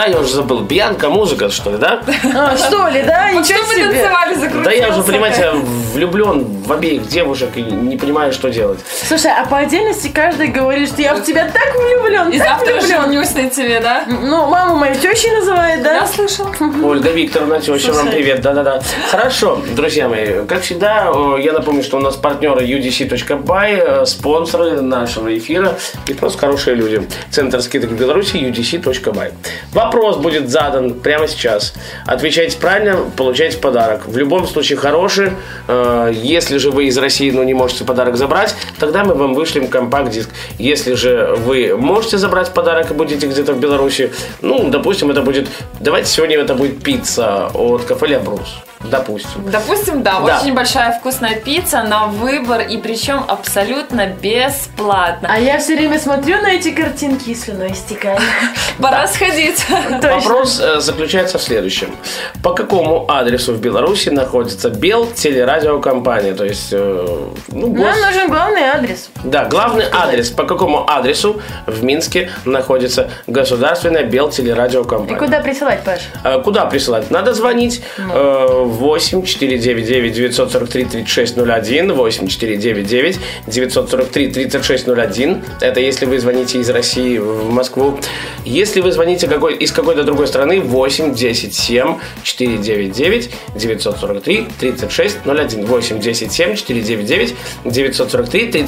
Господа, 0.03 0.17
я 0.17 0.19
уже 0.19 0.33
забыл, 0.35 0.59
Бьянка 0.61 1.09
музыка, 1.09 1.49
что 1.49 1.71
ли, 1.71 1.77
да? 1.77 2.01
А, 2.35 2.57
что 2.57 2.87
ли, 2.89 3.01
да? 3.03 3.29
Вот 3.33 3.45
что 3.45 3.53
Ничего 3.53 3.67
вы 3.67 3.73
себе. 3.75 3.85
танцевали, 3.85 4.33
закрутился. 4.35 4.63
Да 4.63 4.71
я 4.71 4.89
уже, 4.89 5.03
понимаете, 5.03 5.51
влюблен 5.93 6.43
в 6.63 6.71
обеих 6.71 7.07
девушек 7.07 7.49
и 7.55 7.61
не 7.61 7.97
понимаю, 7.97 8.33
что 8.33 8.49
делать. 8.49 8.79
Слушай, 9.07 9.31
а 9.37 9.45
по 9.45 9.57
отдельности 9.59 10.09
каждый 10.13 10.47
говорит, 10.47 10.89
что 10.89 11.01
я 11.01 11.15
в 11.15 11.23
тебя 11.23 11.45
так 11.45 11.75
влюблен, 11.75 12.29
И 12.29 12.37
так 12.37 12.47
завтра 12.59 12.73
влюблен. 12.75 13.01
женюсь 13.03 13.33
на 13.33 13.49
тебе, 13.49 13.79
да? 13.79 14.03
Ну, 14.07 14.47
маму 14.47 14.75
мою 14.77 14.95
тещей 14.95 15.31
называет, 15.31 15.83
да? 15.83 15.93
Я 15.95 16.07
слышала. 16.07 16.51
Ольга 16.83 17.09
Викторовна, 17.09 17.59
теща, 17.59 17.93
вам 17.93 18.09
привет, 18.09 18.41
да-да-да. 18.41 18.81
Хорошо, 19.11 19.59
друзья 19.75 20.07
мои, 20.09 20.45
как 20.45 20.61
всегда, 20.61 21.11
я 21.39 21.53
напомню, 21.53 21.83
что 21.83 21.97
у 21.97 22.01
нас 22.01 22.15
партнеры 22.15 22.65
udc.by, 22.65 24.01
э, 24.01 24.05
спонсоры 24.05 24.81
нашего 24.81 25.35
эфира 25.37 25.77
и 26.07 26.13
просто 26.13 26.37
хорошие 26.39 26.75
люди. 26.75 27.07
Центр 27.31 27.61
скидок 27.61 27.91
в 27.91 27.95
Беларуси 27.95 28.35
udc.by. 28.37 29.31
Вопрос 29.71 29.92
будет 30.17 30.49
задан 30.49 30.95
прямо 30.95 31.27
сейчас. 31.27 31.73
Отвечайте 32.05 32.57
правильно, 32.57 32.97
получаете 33.15 33.57
подарок. 33.57 34.07
В 34.07 34.17
любом 34.17 34.47
случае 34.47 34.77
хороший. 34.77 35.31
Э, 35.67 36.11
Если 36.13 36.57
же 36.57 36.71
вы 36.71 36.85
из 36.85 36.97
России, 36.97 37.31
но 37.31 37.43
не 37.43 37.53
можете 37.53 37.83
подарок 37.83 38.17
забрать, 38.17 38.55
тогда 38.79 39.03
мы 39.03 39.13
вам 39.13 39.33
вышлем 39.33 39.67
компакт-диск. 39.67 40.29
Если 40.57 40.93
же 40.95 41.35
вы 41.37 41.75
можете 41.77 42.17
забрать 42.17 42.53
подарок 42.53 42.91
и 42.91 42.93
будете 42.93 43.27
где-то 43.27 43.53
в 43.53 43.59
Беларуси, 43.59 44.11
ну, 44.41 44.69
допустим, 44.69 45.11
это 45.11 45.21
будет... 45.21 45.47
Давайте 45.79 46.09
сегодня 46.09 46.37
это 46.37 46.55
будет 46.55 46.83
пицца 46.83 47.49
от 47.53 47.83
кафе 47.83 48.07
Ля 48.07 48.19
Брус. 48.19 48.63
Допустим. 48.83 49.49
Допустим, 49.49 50.03
да, 50.03 50.19
Да. 50.19 50.39
очень 50.39 50.53
большая 50.53 50.91
вкусная 50.99 51.35
пицца 51.35 51.83
на 51.83 52.07
выбор 52.07 52.61
и 52.61 52.77
причем 52.77 53.23
абсолютно 53.27 54.07
бесплатно. 54.07 55.29
А 55.31 55.39
я 55.39 55.57
все 55.59 55.75
время 55.75 55.99
смотрю 55.99 56.41
на 56.41 56.51
эти 56.53 56.71
картинки 56.71 57.29
и 57.29 57.35
слюной 57.35 57.71
истекаю. 57.71 58.19
Пора 58.79 59.07
сходить. 59.07 59.65
Вопрос 60.01 60.59
э, 60.59 60.79
заключается 60.79 61.37
в 61.37 61.41
следующем. 61.41 61.95
По 62.43 62.53
какому 62.53 63.05
адресу 63.09 63.53
в 63.53 63.59
Беларуси 63.59 64.09
находится 64.09 64.69
Бел 64.69 65.07
телерадиокомпания? 65.07 66.33
То 66.33 66.45
есть, 66.45 66.69
э, 66.71 67.07
ну, 67.49 67.73
Нам 67.73 68.01
нужен 68.01 68.29
главный 68.29 68.62
адрес. 68.73 69.09
Да, 69.23 69.45
главный 69.45 69.85
адрес. 69.91 70.29
По 70.29 70.43
какому 70.43 70.89
адресу 70.89 71.41
в 71.67 71.83
Минске 71.83 72.29
находится 72.45 73.09
государственная 73.27 74.03
Бел 74.03 74.29
И 74.29 75.15
куда 75.15 75.39
присылать, 75.41 75.83
Паш? 75.83 76.01
Э, 76.23 76.41
Куда 76.41 76.65
присылать? 76.65 77.11
Надо 77.11 77.33
звонить 77.33 77.81
э, 77.97 78.63
8 78.65 79.23
499 79.23 80.13
943 80.13 80.85
3601 80.85 81.93
8 81.93 82.27
499 82.27 83.19
943 83.47 84.31
3601 84.31 85.43
Это 85.61 85.79
если 85.79 86.05
вы 86.05 86.19
звоните 86.19 86.59
из 86.59 86.69
России 86.69 87.17
в 87.17 87.51
Москву. 87.51 87.99
Если 88.45 88.81
вы 88.81 88.91
звоните 88.91 89.27
какой, 89.27 89.55
из 89.55 89.71
какой-то 89.71 90.03
другой 90.03 90.27
страны 90.27 90.61
8 90.61 91.13
10 91.13 91.53
7 91.53 91.97
499 92.23 93.29
943 93.55 94.47
3601 94.59 95.65
8 95.65 95.99
10 95.99 96.31
7 96.31 96.55
499 96.55 97.35
943 97.65 98.51
3601 98.51 98.62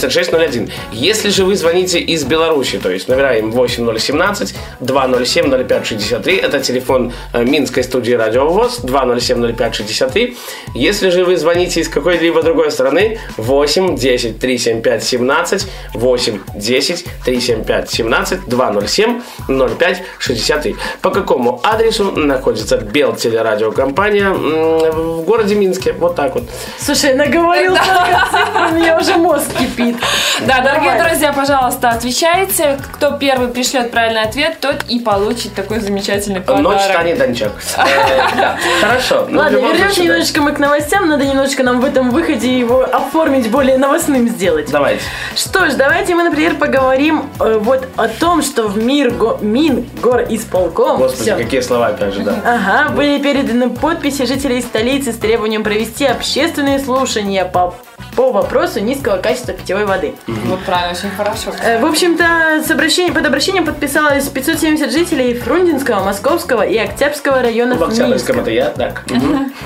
Если 0.92 1.30
же 1.30 1.46
вы 1.46 1.56
звоните 1.56 2.00
из 2.00 2.24
Беларуси, 2.24 2.80
то 2.82 2.90
есть 2.90 3.08
номера 3.08 3.36
им 3.36 3.52
8017 3.52 4.56
207 4.80 5.68
0563 5.68 6.36
это 6.38 6.60
телефон 6.60 7.14
э, 7.34 7.44
Минской 7.44 7.84
студии 7.84 8.14
Радио 8.14 8.48
ВОЗ 8.48 8.80
207 8.84 9.56
0563 9.56 10.38
Если 10.74 11.10
же 11.10 11.26
вы 11.26 11.38
звоните 11.38 11.82
из 11.82 11.90
какой-либо 11.90 12.42
другой 12.42 12.72
страны 12.72 13.20
8 13.38 13.96
10 13.96 14.40
375 14.40 15.04
17 15.04 15.68
8 15.94 16.40
10 16.56 17.06
375 17.26 17.90
17 17.90 18.40
207 18.48 19.22
05 19.48 20.04
63 20.20 20.76
По 21.02 21.10
какому 21.10 21.60
адресу 21.64 22.12
находится 22.12 22.78
Белтелерадиокомпания 22.78 24.32
в 24.32 25.24
городе 25.24 25.56
Минске? 25.56 25.94
Вот 25.94 26.16
так 26.16 26.36
вот. 26.36 26.44
Слушай, 26.80 27.14
наговорил 27.14 27.76
цифр, 27.76 28.72
у 28.72 28.76
меня 28.76 28.98
уже 28.98 29.18
мозг 29.18 29.48
кипит. 29.58 29.85
Да, 30.48 30.62
дорогие 30.62 30.92
Давай. 30.94 31.10
друзья, 31.10 31.34
пожалуйста, 31.34 31.90
отвечайте. 31.90 32.80
Кто 32.94 33.12
первый 33.12 33.48
пришлет 33.50 33.92
правильный 33.92 34.22
ответ, 34.22 34.60
тот 34.60 34.84
и 34.88 35.00
получит 35.00 35.54
такой 35.54 35.80
замечательный 35.80 36.42
подарок. 36.42 36.64
Ночь 36.64 36.94
Тани 36.94 37.14
Дончак. 37.14 37.52
Э, 37.78 38.56
Хорошо. 38.82 39.28
ну, 39.30 39.40
Ладно, 39.40 39.58
вернемся 39.58 40.04
немножечко 40.04 40.42
мы 40.42 40.52
к 40.52 40.60
новостям. 40.60 41.08
Надо 41.08 41.26
немножечко 41.26 41.64
нам 41.64 41.82
в 41.82 41.86
этом 41.86 42.12
выходе 42.12 42.58
его 42.58 42.82
оформить 42.84 43.50
более 43.50 43.78
новостным 43.78 44.28
сделать. 44.30 44.72
Давайте. 44.72 45.04
Что 45.36 45.70
ж, 45.70 45.74
давайте 45.74 46.16
мы, 46.16 46.24
например, 46.24 46.56
поговорим 46.56 47.30
э, 47.40 47.60
вот 47.62 47.88
о 47.96 48.08
том, 48.08 48.42
что 48.42 48.68
в 48.68 48.78
мир 48.78 49.14
Мин 49.42 49.88
гор 50.02 50.24
исполком. 50.30 50.98
Господи, 50.98 51.36
какие 51.36 51.62
слова 51.62 51.88
опять 51.88 52.14
же, 52.14 52.22
да. 52.22 52.36
Ага, 52.46 52.92
были 52.92 53.22
переданы 53.22 53.70
подписи 53.70 54.26
жителей 54.26 54.62
столицы 54.62 55.12
с 55.12 55.18
требованием 55.18 55.64
провести 55.64 56.06
общественные 56.06 56.80
слушания 56.80 57.46
по, 57.46 57.76
по 58.16 58.32
вопросу 58.32 58.80
низкого 58.80 59.18
качества 59.18 59.54
питьевой 59.54 59.75
воды. 59.84 60.14
Вот 60.28 60.64
правильно, 60.64 60.98
очень 60.98 61.10
хорошо. 61.12 61.52
Э, 61.62 61.82
В 61.82 61.86
общем-то, 61.86 62.64
с 62.66 62.72
обращением, 62.72 63.14
под 63.14 63.26
обращением 63.26 63.66
подписалось 63.66 64.28
570 64.30 64.92
жителей 64.92 65.34
Фрунзенского, 65.34 66.04
Московского 66.04 66.62
и 66.66 66.78
Октябрьского 66.78 67.42
районов 67.42 67.80
В 67.80 67.84
Октябрьском 67.84 68.40
это 68.40 68.52
я, 68.52 68.70
так. 68.70 69.04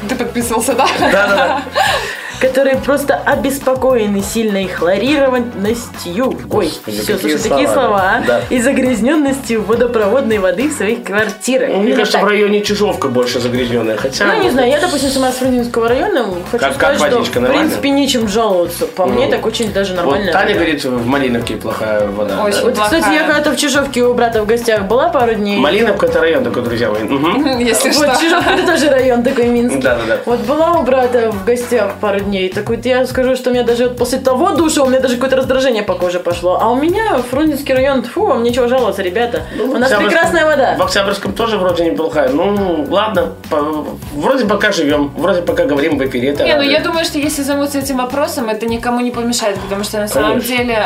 Ты 0.08 0.16
подписывался, 0.16 0.74
да? 0.74 0.88
Да-да-да. 1.00 1.62
которые 2.40 2.78
просто 2.78 3.16
обеспокоены 3.16 4.22
сильной 4.22 4.68
хлорированностью. 4.68 6.38
Ой, 6.52 6.72
все, 6.88 7.18
слушай, 7.18 7.38
такие 7.38 7.68
слова, 7.68 7.74
слова. 7.74 8.22
да. 8.28 8.42
И 8.50 8.62
загрязненностью 8.62 9.64
водопроводной 9.64 10.38
воды 10.40 10.70
в 10.70 10.74
своих 10.74 11.04
квартирах. 11.04 11.70
Мне 11.70 11.78
Именно 11.82 11.96
кажется, 11.98 12.20
в 12.20 12.24
районе 12.26 12.62
Чижовка 12.62 13.08
больше 13.10 13.40
загрязненная. 13.40 13.98
Хотя... 13.98 14.26
Ну, 14.26 14.44
не 14.44 14.50
знаю, 14.50 14.70
я, 14.70 14.80
допустим, 14.80 15.10
сама 15.10 15.32
с 15.32 15.36
Фрунзенского 15.36 15.90
района 15.90 16.26
хочу 16.52 16.64
Как- 16.64 16.78
как 16.78 16.96
сказать, 16.96 16.98
что, 17.00 17.18
водичка, 17.18 17.40
в 17.40 17.42
нормально? 17.42 17.64
принципе, 17.66 17.90
нечем 17.90 18.28
жаловаться. 18.28 18.86
По 18.88 19.06
мне, 19.06 19.26
Ну, 19.26 19.32
так 19.32 19.46
очень 19.46 19.72
даже 19.74 19.94
Вот 19.94 19.98
нормально. 20.04 20.32
Таня 20.32 20.54
говорит, 20.56 20.84
в 20.86 21.06
Малиновке 21.06 21.56
плохая 21.56 22.08
вода. 22.08 22.44
Очень. 22.44 22.58
да. 22.60 22.64
Вот, 22.66 22.80
кстати, 22.80 23.14
я 23.14 23.24
когда-то 23.26 23.52
в 23.52 23.58
Чижовке 23.58 24.04
у 24.04 24.14
брата 24.14 24.42
в 24.44 24.46
гостях 24.48 24.84
была 24.84 25.10
пару 25.10 25.34
дней. 25.34 25.58
Малиновка 25.60 26.06
это 26.06 26.20
район 26.22 26.44
такой, 26.44 26.64
друзья 26.64 26.90
мои. 26.90 27.04
Мгм. 27.04 27.60
Если 27.60 27.90
Вот 27.92 28.08
что. 28.14 28.22
Чижовка 28.22 28.52
это 28.52 28.66
тоже 28.72 28.90
район 28.90 29.24
такой 29.24 29.48
Минский. 29.50 29.82
Да-да-да. 29.82 30.18
Вот 30.26 30.40
была 30.42 30.74
у 30.80 30.84
брата 30.84 31.32
в 31.32 31.44
гостях 31.46 31.96
пару 32.00 32.20
дней 32.20 32.29
дней. 32.30 32.50
Так 32.50 32.70
вот 32.70 32.86
я 32.86 33.06
скажу, 33.06 33.36
что 33.36 33.50
у 33.50 33.54
меня 33.54 33.64
даже 33.64 33.88
вот 33.90 33.98
после 33.98 34.20
того 34.20 34.52
душа 34.52 34.84
у 34.84 34.88
меня 34.88 35.00
даже 35.00 35.16
какое-то 35.16 35.36
раздражение 35.38 35.84
по 35.84 35.94
коже 35.96 36.20
пошло. 36.20 36.58
А 36.62 36.70
у 36.70 36.76
меня 36.76 37.18
Фрунзенский 37.30 37.74
район, 37.74 38.04
фу, 38.04 38.26
вам 38.26 38.44
нечего 38.44 38.68
жаловаться, 38.68 39.02
ребята. 39.02 39.44
у 39.62 39.78
нас 39.78 39.92
прекрасная 39.92 40.46
вода. 40.46 40.76
В 40.78 40.82
Октябрьском 40.84 41.34
тоже 41.34 41.58
вроде 41.58 41.86
неплохая. 41.86 42.30
Ну, 42.30 42.86
ладно, 42.90 43.34
по- 43.50 43.86
вроде 44.14 44.46
пока 44.46 44.72
живем, 44.72 45.12
вроде 45.18 45.42
пока 45.42 45.66
говорим 45.66 45.98
в 45.98 46.06
эфире. 46.08 46.30
Это 46.30 46.44
Не, 46.46 46.56
ну 46.56 46.62
я 46.62 46.80
думаю, 46.80 47.06
что 47.06 47.20
если 47.20 47.42
замыться 47.44 47.80
этим 47.80 47.98
вопросом, 47.98 48.50
это 48.50 48.66
никому 48.66 49.00
не 49.02 49.12
помешает, 49.12 49.58
потому 49.60 49.84
что 49.84 49.98
на 50.00 50.08
самом 50.08 50.40
Конечно. 50.42 50.58
деле 50.58 50.78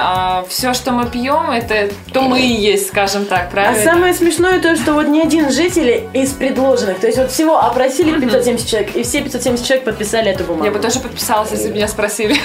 все, 0.50 0.74
что 0.74 0.92
мы 0.92 1.06
пьем, 1.08 1.52
это 1.52 1.90
то 2.14 2.22
мы 2.22 2.42
и 2.42 2.48
есть, 2.48 2.88
скажем 2.88 3.26
так, 3.26 3.48
А 3.50 3.52
правильно? 3.52 3.84
самое 3.84 4.14
смешное 4.14 4.60
то, 4.60 4.76
что 4.76 4.94
вот 4.94 5.08
ни 5.08 5.20
один 5.20 5.52
житель 5.52 6.04
из 6.14 6.32
предложенных, 6.32 7.00
то 7.00 7.08
есть 7.08 7.18
вот 7.20 7.32
всего 7.32 7.58
опросили 7.60 8.20
570 8.20 8.68
человек, 8.68 8.96
и 8.96 9.04
все 9.04 9.22
570 9.22 9.66
человек 9.66 9.86
подписали 9.86 10.32
эту 10.32 10.44
бумагу. 10.44 10.66
Я 10.66 10.72
бы 10.72 10.80
тоже 10.80 11.00
подписалась, 11.34 11.52
если 11.52 11.70
бы 11.70 11.76
меня 11.76 11.88
спросили. 11.88 12.36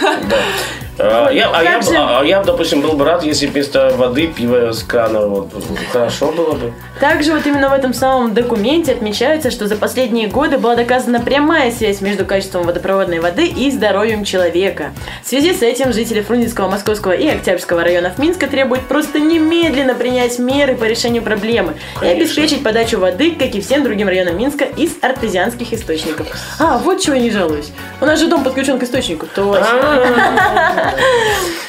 А, 1.00 1.30
я, 1.30 1.48
а, 1.54 1.62
я, 1.62 1.78
б- 1.78 1.84
же- 1.84 1.96
а 1.96 2.24
я, 2.24 2.42
допустим, 2.42 2.80
был 2.80 2.94
бы 2.94 3.04
рад, 3.04 3.22
если 3.22 3.46
бы 3.46 3.52
вместо 3.52 3.90
воды 3.96 4.26
пиво 4.26 4.72
с 4.72 4.82
крана. 4.82 5.20
Вот, 5.28 5.52
хорошо 5.92 6.32
было 6.32 6.54
бы. 6.54 6.72
Также 6.98 7.32
вот 7.34 7.46
именно 7.46 7.68
в 7.68 7.72
этом 7.72 7.94
самом 7.94 8.34
документе 8.34 8.90
отмечается, 8.92 9.52
что 9.52 9.68
за 9.68 9.76
последние 9.76 10.26
годы 10.26 10.58
была 10.58 10.74
доказана 10.74 11.20
прямая 11.20 11.70
связь 11.70 12.00
между 12.00 12.24
качеством 12.24 12.64
водопроводной 12.64 13.20
воды 13.20 13.46
и 13.46 13.70
здоровьем 13.70 14.24
человека. 14.24 14.90
В 15.22 15.28
связи 15.28 15.54
с 15.54 15.62
этим 15.62 15.92
жители 15.92 16.20
Фрунзенского, 16.20 16.68
Московского 16.68 17.12
и 17.12 17.28
Октябрьского 17.28 17.84
районов 17.84 18.18
Минска 18.18 18.48
требуют 18.48 18.88
просто 18.88 19.20
немедленно 19.20 19.94
принять 19.94 20.40
меры 20.40 20.74
по 20.74 20.82
решению 20.82 21.22
проблемы 21.22 21.74
и 21.94 21.98
Конечно. 22.00 22.22
обеспечить 22.22 22.64
подачу 22.64 22.98
воды, 22.98 23.36
как 23.38 23.54
и 23.54 23.60
всем 23.60 23.84
другим 23.84 24.08
районам 24.08 24.36
Минска, 24.36 24.64
из 24.64 24.90
артезианских 25.00 25.72
источников. 25.72 26.26
А, 26.58 26.78
вот 26.78 27.00
чего 27.00 27.14
я 27.14 27.22
не 27.22 27.30
жалуюсь. 27.30 27.70
У 28.00 28.04
нас 28.04 28.18
же 28.18 28.26
дом 28.26 28.42
подключен 28.42 28.77
к 28.78 28.82
источнику, 28.84 29.26
точно. 29.34 29.66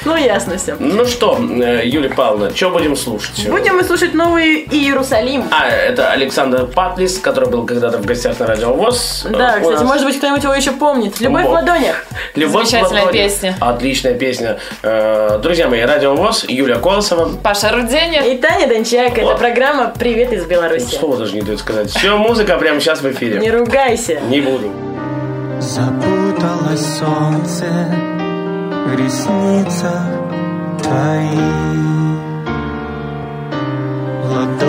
Ну, 0.05 0.15
ясно 0.15 0.57
все. 0.57 0.75
Ну 0.79 1.05
что, 1.05 1.37
э, 1.37 1.81
Юлия 1.83 2.09
Павловна, 2.09 2.55
что 2.55 2.69
будем 2.69 2.95
слушать? 2.95 3.45
Будем 3.49 3.75
мы 3.75 3.83
слушать 3.83 4.13
новый 4.13 4.63
Иерусалим. 4.71 5.43
А, 5.51 5.67
это 5.67 6.11
Александр 6.11 6.65
Патлис, 6.67 7.17
который 7.19 7.49
был 7.49 7.65
когда-то 7.65 7.97
в 7.97 8.05
гостях 8.05 8.39
на 8.39 8.47
Радио 8.47 8.73
ВОЗ. 8.73 9.27
Да, 9.29 9.57
Э, 9.57 9.61
кстати, 9.61 9.83
может 9.83 10.05
быть, 10.05 10.17
кто-нибудь 10.17 10.41
его 10.43 10.53
еще 10.53 10.71
помнит. 10.71 11.19
Любовь 11.19 11.45
в 11.45 11.49
ладонях. 11.49 12.05
«Любовь 12.35 12.69
Замечательная 12.69 13.05
ладони». 13.07 13.23
песня. 13.23 13.57
Отличная 13.59 14.13
песня. 14.13 14.57
Э, 14.83 15.37
Друзья 15.43 15.67
мои, 15.67 15.81
Радио 15.81 16.15
ВОЗ, 16.15 16.45
Юлия 16.47 16.75
Колосова. 16.77 17.29
Паша 17.43 17.69
Руденя. 17.69 18.21
И 18.25 18.37
Таня 18.37 18.67
Дончак. 18.67 19.17
Это 19.17 19.35
программа 19.35 19.93
«Привет 19.99 20.31
из 20.31 20.45
Беларуси». 20.45 20.95
Слово 20.95 21.17
даже 21.17 21.35
не 21.35 21.41
дает 21.41 21.59
сказать. 21.59 21.89
Все, 21.91 22.15
музыка 22.17 22.55
прямо 22.57 22.79
сейчас 22.79 23.01
в 23.01 23.11
эфире. 23.11 23.39
Не 23.39 23.51
ругайся. 23.51 24.21
Не 24.29 24.39
буду. 24.39 24.71
Запуталось 25.59 26.97
солнце 26.99 27.65
в 28.87 28.95
ресницах 28.95 30.03
твоих. 30.81 31.39
В 34.23 34.31
ладонях 34.31 34.68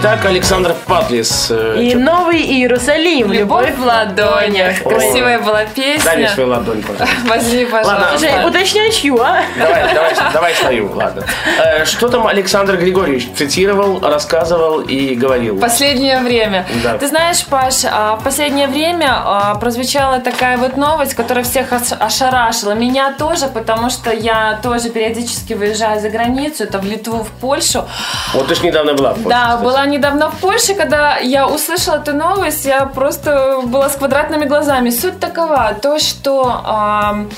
Итак, 0.00 0.24
Александр 0.24 0.74
Патлис. 0.86 1.48
э, 1.50 1.76
И 1.78 1.90
чё- 1.92 1.98
новый 1.98 2.40
Иерусалим. 2.40 3.30
Любовь 3.32 3.74
в 3.76 3.84
ладонях. 3.84 4.82
Красивая 4.82 5.38
была 5.40 5.64
Дай 5.64 5.66
мне 5.66 5.96
песня. 5.98 6.28
свою 6.30 6.48
ладонь, 6.48 6.82
пожалуйста. 6.82 7.16
Возьми, 7.28 7.64
Ладно, 7.70 7.80
пожалуйста. 7.94 8.18
Слушай, 8.18 8.48
уточняй, 8.48 8.90
чью, 8.92 9.20
а? 9.20 9.42
Давай, 9.58 9.94
давай, 9.94 10.14
давай 10.32 10.54
свою, 10.54 10.90
ладно. 10.94 11.24
Э, 11.58 11.84
Что 11.84 12.08
там 12.08 12.26
Александр 12.26 12.76
Григорьевич 12.78 13.28
цитировал, 13.36 14.00
рассказывал 14.00 14.80
и 14.80 15.14
говорил? 15.14 15.58
Последнее 15.58 16.18
время. 16.20 16.64
Да. 16.82 16.96
Ты 16.96 17.06
знаешь, 17.06 17.44
Паш, 17.44 17.84
а, 17.84 18.16
в 18.16 18.24
последнее 18.24 18.68
время 18.68 19.12
а, 19.12 19.54
прозвучала 19.56 20.20
такая 20.20 20.56
вот 20.56 20.78
новость, 20.78 21.12
которая 21.14 21.44
всех 21.44 21.66
ошарашила. 21.98 22.72
Меня 22.72 23.12
тоже, 23.18 23.48
потому 23.48 23.90
что 23.90 24.10
я 24.12 24.58
тоже 24.62 24.88
периодически 24.88 25.52
выезжаю 25.52 26.00
за 26.00 26.08
границу, 26.08 26.64
это 26.64 26.78
в 26.78 26.86
Литву, 26.86 27.22
в 27.22 27.28
Польшу. 27.40 27.84
Вот 28.32 28.48
ты 28.48 28.54
ж 28.54 28.62
недавно 28.62 28.94
была 28.94 29.10
в 29.10 29.16
Польше, 29.16 29.28
Да, 29.28 29.44
кстати. 29.48 29.62
была 29.64 29.86
недавно 29.90 30.30
в 30.30 30.36
Польше, 30.38 30.74
когда 30.74 31.16
я 31.18 31.46
услышала 31.46 31.96
эту 31.96 32.12
новость, 32.14 32.64
я 32.64 32.86
просто 32.86 33.60
была 33.64 33.88
с 33.88 33.96
квадратными 33.96 34.44
глазами. 34.46 34.90
Суть 34.90 35.20
такова, 35.20 35.74
то, 35.82 35.98
что 35.98 36.60
ам, 36.64 37.30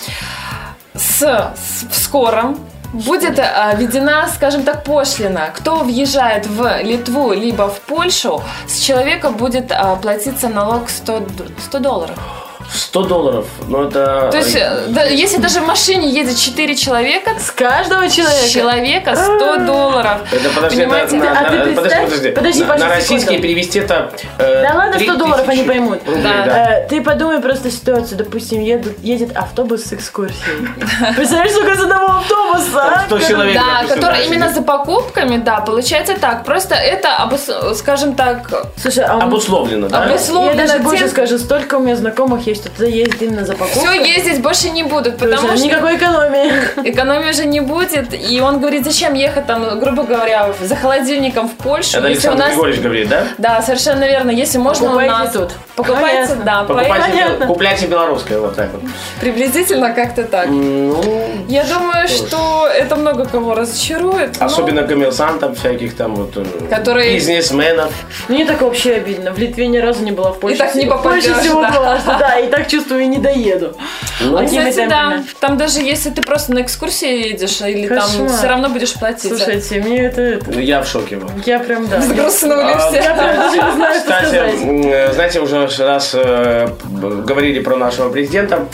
с, 0.94 1.20
с- 1.22 1.84
в 1.90 1.94
скором 2.02 2.58
будет 2.92 3.38
а, 3.38 3.74
введена, 3.74 4.28
скажем 4.34 4.62
так, 4.64 4.84
пошлина. 4.84 5.50
Кто 5.54 5.76
въезжает 5.76 6.46
в 6.46 6.82
Литву 6.82 7.32
либо 7.32 7.68
в 7.68 7.80
Польшу, 7.80 8.42
с 8.68 8.78
человека 8.80 9.30
будет 9.30 9.72
а, 9.72 9.96
платиться 9.96 10.48
налог 10.48 10.90
100, 10.90 11.18
д- 11.20 11.26
100 11.58 11.78
долларов. 11.78 12.18
100 12.74 13.02
долларов, 13.04 13.46
ну 13.68 13.84
это... 13.84 14.28
То 14.30 14.38
есть, 14.38 14.54
э, 14.56 14.84
да, 14.88 15.04
если 15.04 15.38
даже 15.38 15.60
в 15.60 15.66
машине 15.66 16.08
едет 16.10 16.36
4 16.38 16.74
человека, 16.76 17.32
С 17.38 17.50
каждого 17.50 18.08
человека. 18.08 18.48
человека 18.48 19.14
100 19.16 19.56
долларов. 19.66 20.18
Это 20.32 20.48
подожди, 20.54 20.76
на, 20.78 20.82
Понимаете? 20.84 21.16
на- 21.16 21.30
А 21.40 21.44
ты 21.50 21.56
на- 21.58 21.74
подожди, 21.76 22.04
подожди. 22.04 22.30
подожди, 22.30 22.64
на, 22.64 22.76
на 22.76 22.88
российский 22.88 23.18
секунду. 23.20 23.42
перевести 23.42 23.78
это... 23.80 24.12
э, 24.38 24.62
Да 24.62 24.74
ладно, 24.74 24.92
100 24.94 24.98
3000 24.98 25.18
долларов 25.18 25.48
они 25.48 25.62
поймут. 25.64 26.00
рублей, 26.06 26.22
Да. 26.22 26.44
да. 26.46 26.78
Э, 26.78 26.88
Ты 26.88 27.02
подумай 27.02 27.40
просто 27.40 27.70
ситуацию. 27.70 28.18
Допустим, 28.18 28.60
едут, 28.60 28.98
едет 29.02 29.36
автобус 29.36 29.84
с 29.84 29.92
экскурсией. 29.92 30.68
Представляешь, 31.16 31.52
сколько 31.52 31.76
с 31.76 31.80
одного 31.80 32.06
автобуса? 32.18 32.82
а? 32.82 33.02
100 33.06 33.18
человек, 33.20 33.54
Да, 33.54 33.84
который 33.94 34.26
именно 34.26 34.52
за 34.52 34.62
покупками, 34.62 35.36
да, 35.36 35.60
получается 35.60 36.14
так. 36.18 36.44
Просто 36.44 36.74
это, 36.74 37.30
скажем 37.74 38.14
так, 38.14 38.50
Слушай, 38.76 39.04
а 39.04 39.18
Обусловлено, 39.18 39.88
да? 39.88 40.04
обусловлено 40.04 40.60
я 40.62 40.66
даже 40.68 40.82
больше 40.82 41.08
скажу, 41.08 41.38
столько 41.38 41.76
у 41.76 41.80
меня 41.80 41.96
знакомых 41.96 42.46
есть, 42.46 42.61
что 42.62 42.70
туда 42.70 42.86
ездит 42.86 43.22
именно 43.22 43.44
за 43.44 43.54
покупкой. 43.54 43.82
Все 43.82 44.04
ездить 44.04 44.40
больше 44.40 44.70
не 44.70 44.82
будут, 44.84 45.18
Слушай, 45.18 45.36
потому 45.36 45.56
что 45.56 45.66
никакой 45.66 45.96
экономии. 45.96 46.52
экономии 46.88 47.30
уже 47.30 47.44
не 47.44 47.60
будет. 47.60 48.14
И 48.14 48.40
он 48.40 48.60
говорит, 48.60 48.84
зачем 48.84 49.14
ехать 49.14 49.46
там, 49.46 49.78
грубо 49.80 50.04
говоря, 50.04 50.52
за 50.60 50.76
холодильником 50.76 51.48
в 51.48 51.54
Польшу, 51.54 51.98
Это 51.98 52.08
если 52.08 52.28
у 52.28 52.32
Александр 52.32 52.38
нас... 52.38 52.50
Григорьевич 52.50 52.82
говорит, 52.82 53.08
да? 53.08 53.26
Да, 53.38 53.62
совершенно 53.62 54.04
верно. 54.04 54.30
Если 54.30 54.58
можно 54.58 54.86
Покупайте 54.86 55.14
у 55.14 55.18
нас... 55.18 55.32
тут. 55.32 55.50
Покупайте, 55.76 56.28
Понятно. 56.34 56.44
да, 56.44 56.62
Покупайте, 56.64 57.08
Понятно. 57.10 57.46
купляйте 57.46 57.86
белорусское, 57.86 58.38
вот 58.38 58.54
так 58.56 58.68
вот. 58.72 58.82
приблизительно 59.20 59.90
как-то 59.94 60.24
так. 60.24 60.46
Ну, 60.48 61.02
Я 61.48 61.64
думаю, 61.64 62.08
что 62.08 62.68
это 62.68 62.96
много 62.96 63.24
кого 63.24 63.54
разочарует. 63.54 64.38
но- 64.38 64.46
особенно 64.46 64.82
коммерсантов 64.82 65.58
всяких 65.58 65.96
там 65.96 66.14
вот... 66.14 66.36
э, 66.36 66.44
Которые- 66.68 67.14
Бизнесменов. 67.14 67.90
Мне 68.28 68.44
так 68.44 68.60
вообще 68.60 68.94
обидно. 68.94 69.32
В 69.32 69.38
Литве 69.38 69.66
ни 69.66 69.78
разу 69.78 70.04
не 70.04 70.12
была 70.12 70.32
в 70.32 70.40
Польше. 70.40 70.56
И 70.56 70.58
так 70.58 70.74
не 70.74 70.84
в 70.86 70.88
Польше 70.90 71.28
попадешь, 71.28 71.36
всего 71.44 71.62
да. 71.62 71.70
была, 71.70 71.98
что 72.00 72.16
да, 72.18 72.38
и 72.38 72.48
так 72.48 72.68
чувствую, 72.68 73.08
не 73.08 73.18
доеду. 73.18 73.74
Ну, 74.20 74.36
Такими 74.38 74.68
Кстати, 74.70 74.88
да, 74.88 75.22
там 75.40 75.56
даже 75.56 75.80
если 75.80 76.10
ты 76.10 76.20
просто 76.22 76.52
на 76.52 76.60
экскурсии 76.62 77.28
едешь, 77.30 77.60
или 77.62 77.88
там 77.88 77.98
Кошмар. 78.10 78.28
все 78.28 78.46
равно 78.46 78.68
будешь 78.68 78.92
платить. 78.94 79.28
Слушайте, 79.36 79.80
мне 79.80 80.02
это... 80.04 80.20
это- 80.20 80.60
Я 80.60 80.82
в 80.82 80.86
шоке. 80.86 81.16
был. 81.16 81.30
Я 81.46 81.58
прям, 81.60 81.88
да. 81.88 82.00
Сгрустнули 82.02 82.72
А, 82.74 82.78
все. 82.90 82.96
Я 83.00 83.14
прям 83.14 83.36
даже 83.36 83.56
не 83.56 83.72
знаю, 83.72 83.94
что 83.94 84.02
Кстати, 84.02 84.26
сказать. 84.26 84.54
м, 84.62 85.12
знаете, 85.14 85.40
уже 85.40 85.61
раз 85.78 86.14
э, 86.14 86.68
говорили 87.26 87.60
про 87.60 87.76
нашего 87.76 88.10
президента. 88.10 88.66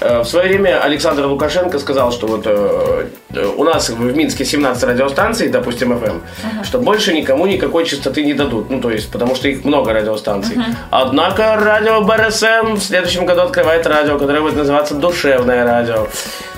Э, 0.00 0.22
В 0.22 0.24
свое 0.24 0.48
время 0.48 0.80
Александр 0.82 1.26
Лукашенко 1.26 1.78
сказал, 1.78 2.12
что 2.12 2.26
вот 2.26 2.42
э, 2.46 3.06
э, 3.34 3.46
у 3.56 3.64
нас 3.64 3.90
в 3.90 4.16
Минске 4.16 4.44
17 4.44 4.84
радиостанций, 4.84 5.48
допустим, 5.48 5.92
FM, 5.92 6.20
что 6.64 6.78
больше 6.78 7.12
никому 7.12 7.46
никакой 7.46 7.84
частоты 7.84 8.24
не 8.24 8.34
дадут. 8.34 8.70
Ну, 8.70 8.80
то 8.80 8.90
есть, 8.90 9.10
потому 9.12 9.34
что 9.36 9.48
их 9.48 9.64
много 9.64 9.92
радиостанций. 9.92 10.56
Однако 10.90 11.56
радио 11.56 12.00
БРСМ 12.02 12.74
в 12.74 12.82
следующем 12.82 13.26
году 13.26 13.42
открывает 13.42 13.86
радио, 13.86 14.18
которое 14.18 14.40
будет 14.40 14.56
называться 14.56 14.94
«Душевное 14.94 15.64
радио». 15.64 16.06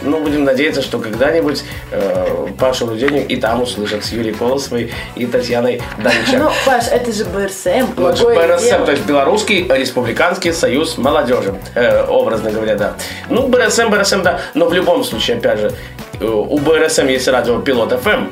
Ну, 0.05 0.21
будем 0.21 0.45
надеяться, 0.45 0.83
что 0.83 0.99
когда-нибудь 0.99 1.65
э, 1.91 2.49
Пашу 2.59 2.87
Руденник 2.87 3.31
и 3.31 3.37
там 3.37 3.63
услышат 3.63 4.05
с 4.05 4.13
Юлией 4.13 4.35
Колосовой 4.35 4.93
и 5.17 5.27
Татьяной 5.27 5.83
Данчак. 5.99 6.39
Ну, 6.39 6.51
Паш, 6.67 6.89
это 6.89 7.13
же 7.13 7.25
БРСМ. 7.25 7.93
Ну, 7.97 8.17
же 8.17 8.25
БРСМ, 8.25 8.85
то 8.85 8.93
есть 8.93 9.05
Белорусский 9.07 9.67
республиканский 9.69 10.53
союз 10.53 10.99
молодежи, 10.99 11.55
э, 11.75 12.05
образно 12.05 12.51
говоря, 12.51 12.77
да. 12.77 12.95
Ну, 13.29 13.49
БРСМ, 13.49 13.89
БРСМ, 13.91 14.23
да, 14.23 14.41
но 14.55 14.67
в 14.69 14.75
любом 14.75 15.05
случае, 15.05 15.39
опять 15.39 15.59
же, 15.59 15.73
э, 16.21 16.25
у 16.25 16.59
БРСМ 16.59 17.07
есть 17.09 17.29
радио 17.29 17.61
Пилот 17.61 17.93
ФМ, 17.93 18.27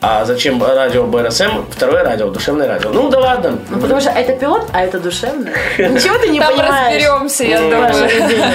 а 0.00 0.24
зачем 0.24 0.62
радио 0.62 1.04
БРСМ, 1.04 1.64
второе 1.70 2.04
радио, 2.04 2.28
душевное 2.30 2.68
радио. 2.68 2.90
Ну, 2.90 3.08
да 3.10 3.18
ладно. 3.18 3.58
Ну, 3.70 3.80
потому 3.80 4.00
что 4.00 4.10
это 4.10 4.32
пилот, 4.32 4.68
а 4.72 4.82
это 4.84 4.98
душевно. 4.98 5.50
Ничего 5.78 6.18
ты 6.18 6.28
не 6.28 6.40
Там 6.40 6.52
понимаешь. 6.54 7.02
разберемся, 7.02 7.44
я 7.44 7.60
Ну, 7.60 7.70
думаю. 7.70 7.94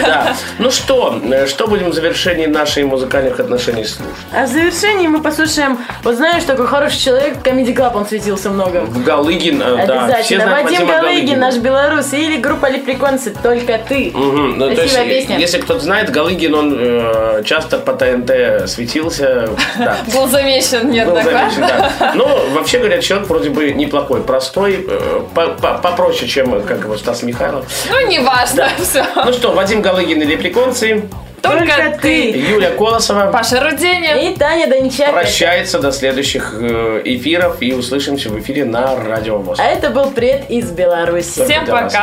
Да. 0.05 0.35
Ну 0.59 0.71
что, 0.71 1.19
э, 1.23 1.47
что 1.47 1.67
будем 1.67 1.89
в 1.89 1.93
завершении 1.93 2.45
наших 2.45 2.85
музыкальных 2.85 3.39
отношений 3.39 3.83
слушать? 3.85 4.13
А 4.33 4.45
в 4.45 4.49
завершении 4.49 5.07
мы 5.07 5.21
послушаем, 5.21 5.77
вот 6.03 6.15
знаешь, 6.15 6.43
такой 6.43 6.67
хороший 6.67 6.99
человек, 6.99 7.37
Comedy 7.43 7.75
Club 7.75 7.95
он 7.95 8.05
светился 8.05 8.49
много. 8.49 8.85
Галыгин, 9.05 9.61
э, 9.61 9.87
да, 9.87 10.21
все 10.21 10.37
Обязательно. 10.37 10.43
знают 10.45 10.69
Вадим 10.71 10.87
Галыгин, 10.87 11.39
наш 11.39 11.55
белорус, 11.57 12.13
или 12.13 12.37
группа 12.37 12.69
Леприконцы 12.69 13.33
«Только 13.41 13.79
ты». 13.87 14.11
Мгм, 14.13 14.57
ну, 14.57 14.73
Красивая 14.75 15.05
песня. 15.05 15.37
если 15.39 15.59
кто-то 15.59 15.79
знает, 15.79 16.09
Галыгин, 16.11 16.53
он 16.53 16.75
э, 16.77 17.43
часто 17.45 17.77
по 17.79 17.93
ТНТ 17.93 18.67
светился. 18.69 19.49
Был 20.13 20.27
замечен 20.27 20.91
Был 20.91 21.15
да. 21.31 22.11
Ну, 22.15 22.27
вообще 22.51 22.79
говоря, 22.79 23.01
человек 23.01 23.27
вроде 23.29 23.49
бы 23.49 23.71
неплохой, 23.71 24.21
простой, 24.21 24.85
э, 24.87 25.21
по- 25.33 25.47
по- 25.49 25.77
попроще, 25.79 26.27
чем 26.29 26.53
э, 26.55 26.61
как 26.61 26.79
его 26.83 26.97
Стас 26.97 27.23
Михайлов. 27.23 27.65
Ну, 27.89 28.07
не 28.07 28.19
важно, 28.19 28.67
все. 28.81 29.05
Ну 29.15 29.33
что, 29.33 29.51
Вадим 29.51 29.81
Галыгин 29.81 30.21
и 30.21 30.25
Леприконцы, 30.25 31.03
Только 31.41 31.97
ты. 32.01 32.29
Юля 32.31 32.69
Колосова 32.71 33.31
Паша 33.31 33.59
Руденя. 33.59 34.29
И 34.29 34.35
Таня 34.35 34.67
Дончак. 34.67 35.11
прощается 35.11 35.79
до 35.79 35.91
следующих 35.91 36.53
э, 36.59 37.01
эфиров 37.05 37.57
и 37.61 37.73
услышимся 37.73 38.29
в 38.29 38.39
эфире 38.39 38.63
на 38.65 38.95
Радио 38.95 39.37
ВОЗ. 39.39 39.59
А 39.59 39.63
это 39.65 39.89
был 39.89 40.11
Пред 40.11 40.49
из 40.51 40.69
Беларуси. 40.71 41.43
Всем 41.43 41.65
для 41.65 41.73
вас. 41.73 41.93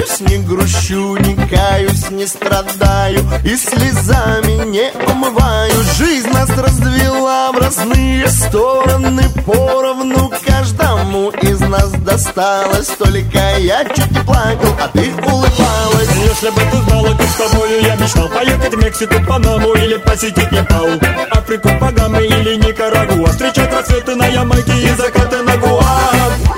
Обижаюсь 0.00 0.20
Не 0.20 0.38
грущу, 0.38 1.16
не 1.16 1.34
каюсь, 1.48 2.10
не 2.10 2.26
страдаю 2.26 3.24
И 3.44 3.56
слезами 3.56 4.64
не 4.66 4.92
умываю. 5.10 5.72
Жизнь 5.96 6.28
нас 6.30 6.50
развела 6.50 7.52
в 7.52 7.58
разные 7.58 8.28
стороны. 8.28 9.22
Поровну 9.46 10.30
каждому 10.46 11.30
из 11.30 11.60
нас 11.60 11.90
досталось. 11.92 12.88
Только 12.88 13.58
я 13.58 13.84
чуть 13.84 14.10
не 14.10 14.20
плакал, 14.20 14.76
а 14.80 14.88
ты 14.88 15.12
улыбалась. 15.26 16.10
Если 16.16 16.50
бы 16.50 16.60
ты 16.70 16.76
знала, 16.88 17.16
как 17.16 17.26
с 17.26 17.34
тобою 17.34 17.82
я 17.82 17.96
мечтал 17.96 18.28
Поехать 18.28 18.74
в 18.74 18.78
Мексику, 18.78 19.14
Панаму 19.26 19.72
или 19.74 19.96
посетить 19.96 20.52
Непал. 20.52 20.86
Африку, 21.30 21.68
Багамы 21.80 22.24
или 22.24 22.56
Никарагуа 22.56 23.28
Встречать 23.28 23.72
рассветы 23.72 24.14
на 24.14 24.26
Ямайке 24.26 24.72
и 24.72 24.88
закаты 24.90 25.42
на 25.42 25.56
Гуа. 25.56 26.10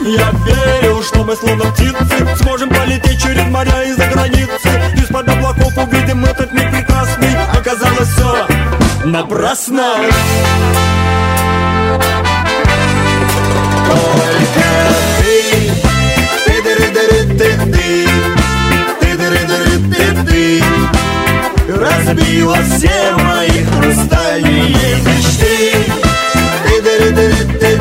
Я 0.05 0.31
верил, 0.45 1.03
что 1.03 1.25
мы 1.25 1.37
словно 1.37 1.65
птицы 1.73 2.37
Сможем 2.43 2.69
полететь 2.71 3.23
через 3.23 3.32
Через 3.33 3.49
моря 3.49 3.83
и 3.85 3.93
за 3.93 4.07
границы. 4.09 4.69
Из-под 4.95 5.27
облаков 5.27 5.73
увидим 5.79 6.23
этот 6.23 6.53
мир 6.53 6.71
прекрасный. 6.71 7.35
Оказалось 7.59 8.09
все 8.09 8.47
напрасно. 9.07 9.95
Только 13.89 14.69
ты 15.19 15.73
ты 16.45 16.63
дыры 16.63 16.89
ты 16.93 17.09
ты 17.39 18.07
ты 19.01 19.17
ты 19.91 20.07
ты 20.27 20.63
Разбила 21.75 22.59
все 22.65 23.17
мои 23.17 23.65
хрустальные 23.65 24.97
мечты. 25.07 25.87
Ты 26.67 26.83
дыры 26.83 27.11
дыры 27.13 27.59
ты 27.59 27.72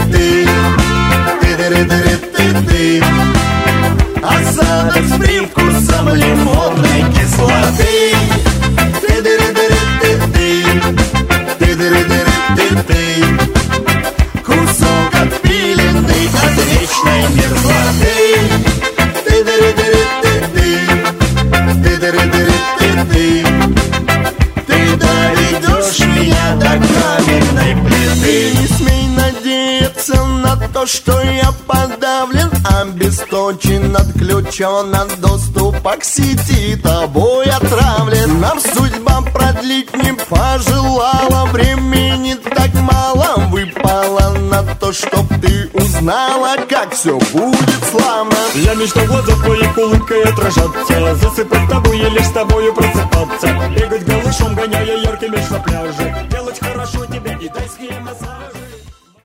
отключен 34.61 34.95
от 34.95 35.19
доступа 35.19 35.97
к 35.97 36.03
сети. 36.03 36.75
Тобой 36.77 37.45
отравлен. 37.45 38.39
Нам 38.39 38.59
судьба 38.59 39.21
продлить 39.33 39.93
не 39.95 40.13
пожелала. 40.13 41.45
Времени 41.51 42.35
так 42.35 42.73
мало. 42.73 43.47
Выпало 43.49 44.33
на 44.49 44.63
то, 44.75 44.93
чтоб 44.93 45.27
ты 45.41 45.69
узнала 45.73 46.55
Как 46.69 46.93
все 46.93 47.17
будет 47.33 47.83
славно. 47.89 48.35
Я 48.55 48.75
мечтал 48.75 49.05
глаза 49.05 49.33
твоих 49.43 49.77
улыбкой 49.77 50.23
отражаться. 50.23 51.15
Засыпать 51.15 51.69
тобой 51.69 51.99
и 51.99 52.09
лишь 52.09 52.27
с 52.27 52.31
тобою 52.31 52.73
просыпаться. 52.73 53.47
Бегать 53.75 54.05
голышом, 54.05 54.55
гоняя 54.55 54.97
яркий 54.97 55.29
мяч 55.29 55.49
на 55.49 55.59
пляже. 55.59 56.27
Делать 56.29 56.59
хорошо 56.59 57.05
тебе 57.05 57.37
и 57.41 57.49
тайские 57.49 57.99
массажи 57.99 58.50